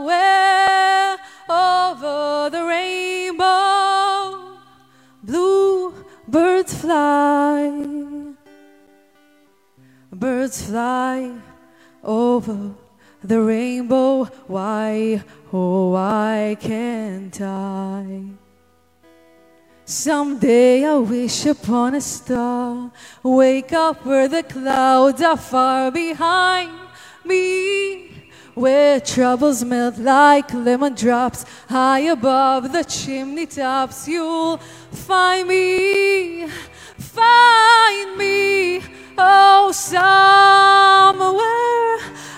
over 1.48 2.50
the 2.50 2.64
rainbow. 2.64 4.58
Blue 5.22 5.94
birds 6.26 6.74
fly, 6.74 7.82
birds 10.12 10.62
fly 10.62 11.32
over 12.04 12.74
the 13.22 13.40
rainbow. 13.40 14.24
Why, 14.46 15.22
oh, 15.52 15.90
why 15.90 16.56
can't 16.60 17.40
I? 17.40 18.22
Someday 19.84 20.84
I 20.84 20.96
wish 20.98 21.46
upon 21.46 21.94
a 21.94 22.00
star, 22.00 22.90
wake 23.22 23.72
up 23.72 24.04
where 24.04 24.28
the 24.28 24.42
clouds 24.42 25.22
are 25.22 25.38
far 25.38 25.90
behind 25.90 26.87
me, 27.28 28.10
where 28.54 28.98
troubles 29.00 29.62
melt 29.64 29.98
like 29.98 30.52
lemon 30.52 30.94
drops 30.94 31.44
high 31.68 32.00
above 32.00 32.72
the 32.72 32.82
chimney 32.82 33.46
tops. 33.46 34.08
You'll 34.08 34.56
find 34.90 35.46
me, 35.46 36.48
find 36.96 38.16
me, 38.16 38.82
oh, 39.18 39.70
somewhere 39.72 40.08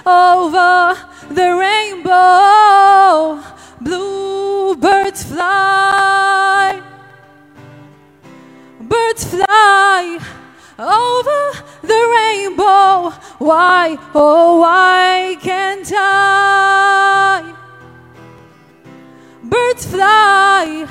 over 0.04 0.98
the 1.30 1.56
rainbow. 1.64 3.40
Bluebirds 3.80 5.22
fly, 5.22 6.82
birds 8.80 9.24
fly 9.24 10.18
over 10.80 11.52
the 11.82 12.02
rainbow. 12.16 13.10
Why, 13.38 13.98
oh, 14.14 14.60
why 14.60 15.36
can't 15.40 15.90
I? 15.94 17.54
Birds 19.44 19.86
fly 19.86 20.86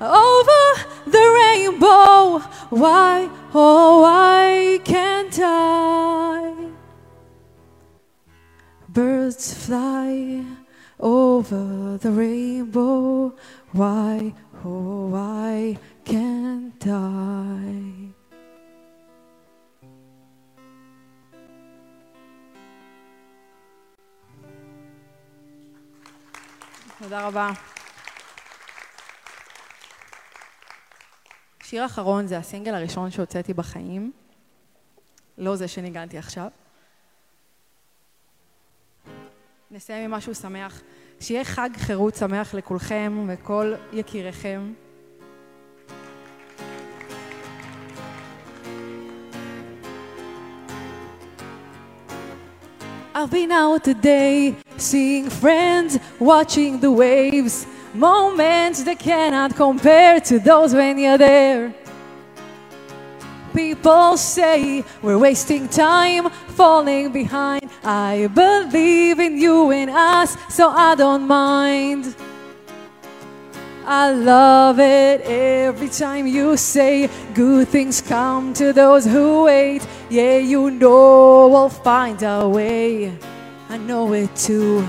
over 0.00 0.64
the 1.06 1.26
rainbow. 1.40 2.40
Why, 2.70 3.30
oh, 3.54 4.00
why 4.02 4.80
can't 4.84 5.38
I? 5.40 6.54
Birds 8.88 9.54
fly 9.54 10.44
over 10.98 11.98
the 11.98 12.10
rainbow. 12.10 13.34
Why, 13.72 14.34
oh, 14.64 15.06
why 15.06 15.78
can't 16.04 16.86
I? 16.86 17.97
תודה 27.08 27.26
רבה. 27.26 27.50
שיר 31.62 31.86
אחרון 31.86 32.26
זה 32.26 32.38
הסינגל 32.38 32.74
הראשון 32.74 33.10
שהוצאתי 33.10 33.54
בחיים, 33.54 34.12
לא 35.38 35.56
זה 35.56 35.68
שניגנתי 35.68 36.18
עכשיו. 36.18 36.48
נסיים 39.70 40.04
עם 40.04 40.10
משהו 40.10 40.34
שמח. 40.34 40.80
שיהיה 41.20 41.44
חג 41.44 41.70
חירות 41.76 42.14
שמח 42.14 42.54
לכולכם 42.54 43.26
וכל 43.28 43.74
יקיריכם. 43.92 44.72
I've 53.14 53.30
been 53.30 53.50
out 53.50 53.84
today, 53.84 54.67
seeing 54.80 55.28
friends, 55.28 55.98
watching 56.18 56.80
the 56.80 56.90
waves, 56.90 57.66
moments 57.94 58.84
that 58.84 58.98
cannot 58.98 59.54
compare 59.56 60.20
to 60.20 60.38
those 60.38 60.74
when 60.74 60.98
you're 60.98 61.18
there. 61.18 61.74
People 63.54 64.16
say 64.16 64.84
we're 65.02 65.18
wasting 65.18 65.68
time, 65.68 66.30
falling 66.30 67.12
behind. 67.12 67.68
I 67.82 68.28
believe 68.32 69.18
in 69.18 69.38
you 69.38 69.70
and 69.72 69.90
us, 69.90 70.36
so 70.48 70.68
I 70.68 70.94
don't 70.94 71.26
mind. 71.26 72.14
I 73.84 74.12
love 74.12 74.78
it 74.80 75.22
every 75.22 75.88
time 75.88 76.26
you 76.26 76.58
say 76.58 77.08
good 77.32 77.68
things 77.68 78.02
come 78.02 78.52
to 78.52 78.72
those 78.74 79.06
who 79.06 79.44
wait. 79.44 79.86
Yeah, 80.10 80.36
you 80.36 80.70
know 80.70 81.48
we'll 81.48 81.70
find 81.70 82.22
our 82.22 82.46
way. 82.48 83.18
I 83.70 83.76
know 83.76 84.14
it 84.14 84.34
too. 84.34 84.86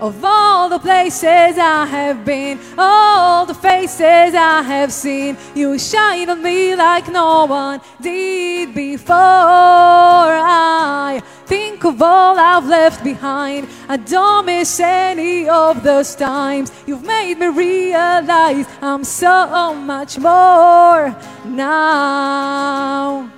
Of 0.00 0.24
all 0.24 0.70
the 0.70 0.78
places 0.78 1.58
I 1.58 1.84
have 1.84 2.24
been, 2.24 2.58
all 2.78 3.44
the 3.44 3.54
faces 3.54 4.34
I 4.34 4.62
have 4.62 4.92
seen, 4.92 5.36
you 5.54 5.78
shine 5.78 6.30
on 6.30 6.42
me 6.42 6.74
like 6.74 7.08
no 7.08 7.44
one 7.44 7.80
did 8.00 8.74
before. 8.74 9.14
I 9.14 11.22
think 11.44 11.84
of 11.84 12.00
all 12.00 12.38
I've 12.38 12.66
left 12.66 13.04
behind. 13.04 13.68
I 13.88 13.98
don't 13.98 14.46
miss 14.46 14.80
any 14.80 15.48
of 15.48 15.82
those 15.82 16.16
times. 16.16 16.72
You've 16.86 17.04
made 17.04 17.38
me 17.38 17.48
realize 17.48 18.66
I'm 18.80 19.04
so 19.04 19.74
much 19.74 20.18
more 20.18 21.14
now. 21.44 23.30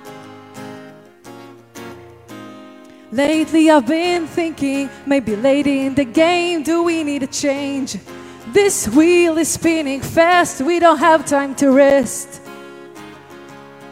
Lately 3.13 3.69
I've 3.69 3.85
been 3.85 4.25
thinking, 4.25 4.89
maybe 5.05 5.35
late 5.35 5.67
in 5.67 5.93
the 5.93 6.03
game, 6.03 6.63
do 6.63 6.81
we 6.81 7.03
need 7.03 7.21
a 7.21 7.27
change? 7.27 7.95
This 8.47 8.87
wheel 8.87 9.37
is 9.37 9.49
spinning 9.49 10.01
fast, 10.01 10.61
we 10.61 10.79
don't 10.79 10.97
have 10.97 11.23
time 11.23 11.53
to 11.57 11.69
rest. 11.69 12.41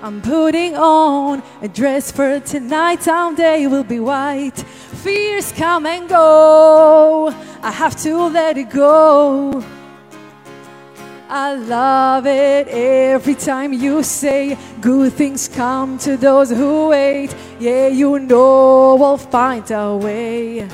I'm 0.02 0.24
putting 0.24 0.76
on 0.76 1.44
a 1.62 1.68
dress 1.68 2.12
for 2.12 2.40
tonight, 2.40 3.04
someday 3.04 3.68
will 3.68 3.84
be 3.84 4.00
white. 4.00 4.58
Fears 5.04 5.52
come 5.52 5.86
and 5.86 6.10
go, 6.10 7.32
I 7.62 7.70
have 7.70 7.96
to 8.02 8.26
let 8.26 8.58
it 8.58 8.72
go. 8.72 9.64
I 11.34 11.54
love 11.54 12.26
it 12.26 12.68
every 12.68 13.36
time 13.36 13.72
you 13.72 14.04
say 14.04 14.58
good 14.82 15.14
things 15.14 15.48
come 15.48 15.98
to 16.00 16.18
those 16.18 16.50
who 16.50 16.90
wait. 16.90 17.34
Yeah, 17.58 17.88
you 17.88 18.20
know 18.20 18.98
we'll 19.00 19.16
find 19.16 19.72
our 19.72 19.96
way. 19.96 20.68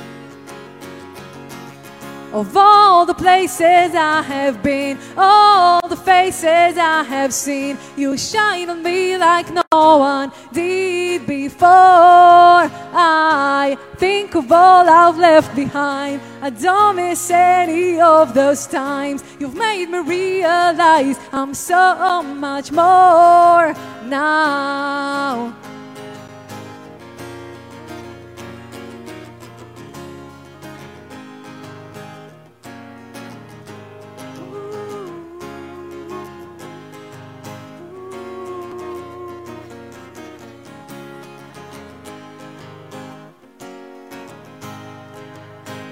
Of 2.34 2.58
all 2.58 3.06
the 3.06 3.14
places 3.14 3.94
I 3.94 4.24
have 4.24 4.64
been, 4.64 4.98
all 5.16 5.88
the 5.88 5.96
faces 5.96 6.76
I 6.76 7.04
have 7.04 7.36
seen, 7.36 7.78
you 7.96 8.18
shine 8.18 8.72
on 8.72 8.82
me 8.82 9.16
like 9.16 9.54
no 9.54 9.64
one 9.72 10.32
did 10.52 10.97
before. 11.28 11.68
I 11.70 13.78
think 13.98 14.36
of 14.36 14.52
all 14.52 14.90
I've 14.90 15.18
left 15.18 15.56
behind. 15.56 16.22
I 16.42 16.50
don't 16.50 16.96
miss 16.96 17.30
any 17.30 18.00
of 18.00 18.34
those 18.34 18.66
times. 18.66 19.24
You've 19.40 19.56
made 19.56 19.90
me 19.90 20.00
realize 20.00 21.20
I'm 21.32 21.54
so 21.54 22.24
much 22.24 22.72
more 22.72 23.76
now. 24.06 25.56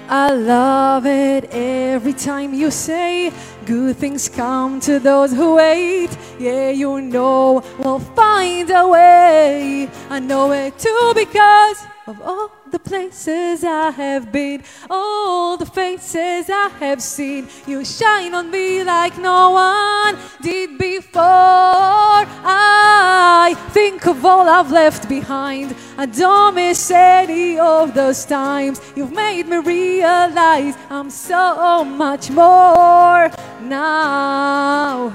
I 0.08 0.32
love 0.32 1.04
it 1.04 1.46
every 1.50 2.12
time 2.12 2.54
you 2.54 2.70
say 2.70 3.32
good 3.64 3.96
things 3.96 4.28
come 4.28 4.78
to 4.80 5.00
those 5.00 5.32
who 5.32 5.56
wait. 5.56 6.16
Yeah, 6.38 6.70
you 6.70 7.00
know 7.00 7.64
we'll 7.78 7.98
find 7.98 8.70
a 8.70 8.86
way. 8.86 9.90
I 10.08 10.20
know 10.20 10.52
it 10.52 10.78
too 10.78 11.12
because 11.14 11.84
of 12.06 12.22
all 12.22 12.55
the 12.70 12.78
places 12.78 13.64
I 13.64 13.90
have 13.90 14.30
been, 14.32 14.62
all 14.90 15.56
the 15.56 15.66
faces 15.66 16.50
I 16.50 16.68
have 16.80 17.02
seen. 17.02 17.48
You 17.66 17.84
shine 17.84 18.34
on 18.34 18.50
me 18.50 18.82
like 18.84 19.18
no 19.18 19.50
one 19.50 20.16
did 20.42 20.78
before. 20.78 21.22
I 21.22 23.54
think 23.70 24.06
of 24.06 24.24
all 24.24 24.48
I've 24.48 24.70
left 24.70 25.08
behind. 25.08 25.74
I 25.96 26.06
don't 26.06 26.54
miss 26.54 26.90
any 26.90 27.58
of 27.58 27.94
those 27.94 28.24
times. 28.24 28.80
You've 28.94 29.12
made 29.12 29.48
me 29.48 29.58
realize 29.58 30.76
I'm 30.90 31.10
so 31.10 31.84
much 31.84 32.30
more 32.30 33.30
now. 33.62 35.12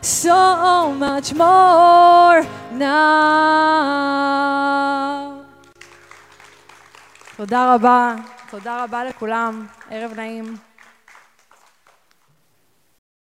So 0.09 0.89
much 0.97 1.33
more 1.33 2.41
now. 2.71 2.89
תודה 7.37 7.73
רבה, 7.75 8.15
תודה 8.49 8.83
רבה 8.83 9.03
לכולם, 9.03 9.67
ערב 9.89 10.13
נעים. 10.15 10.68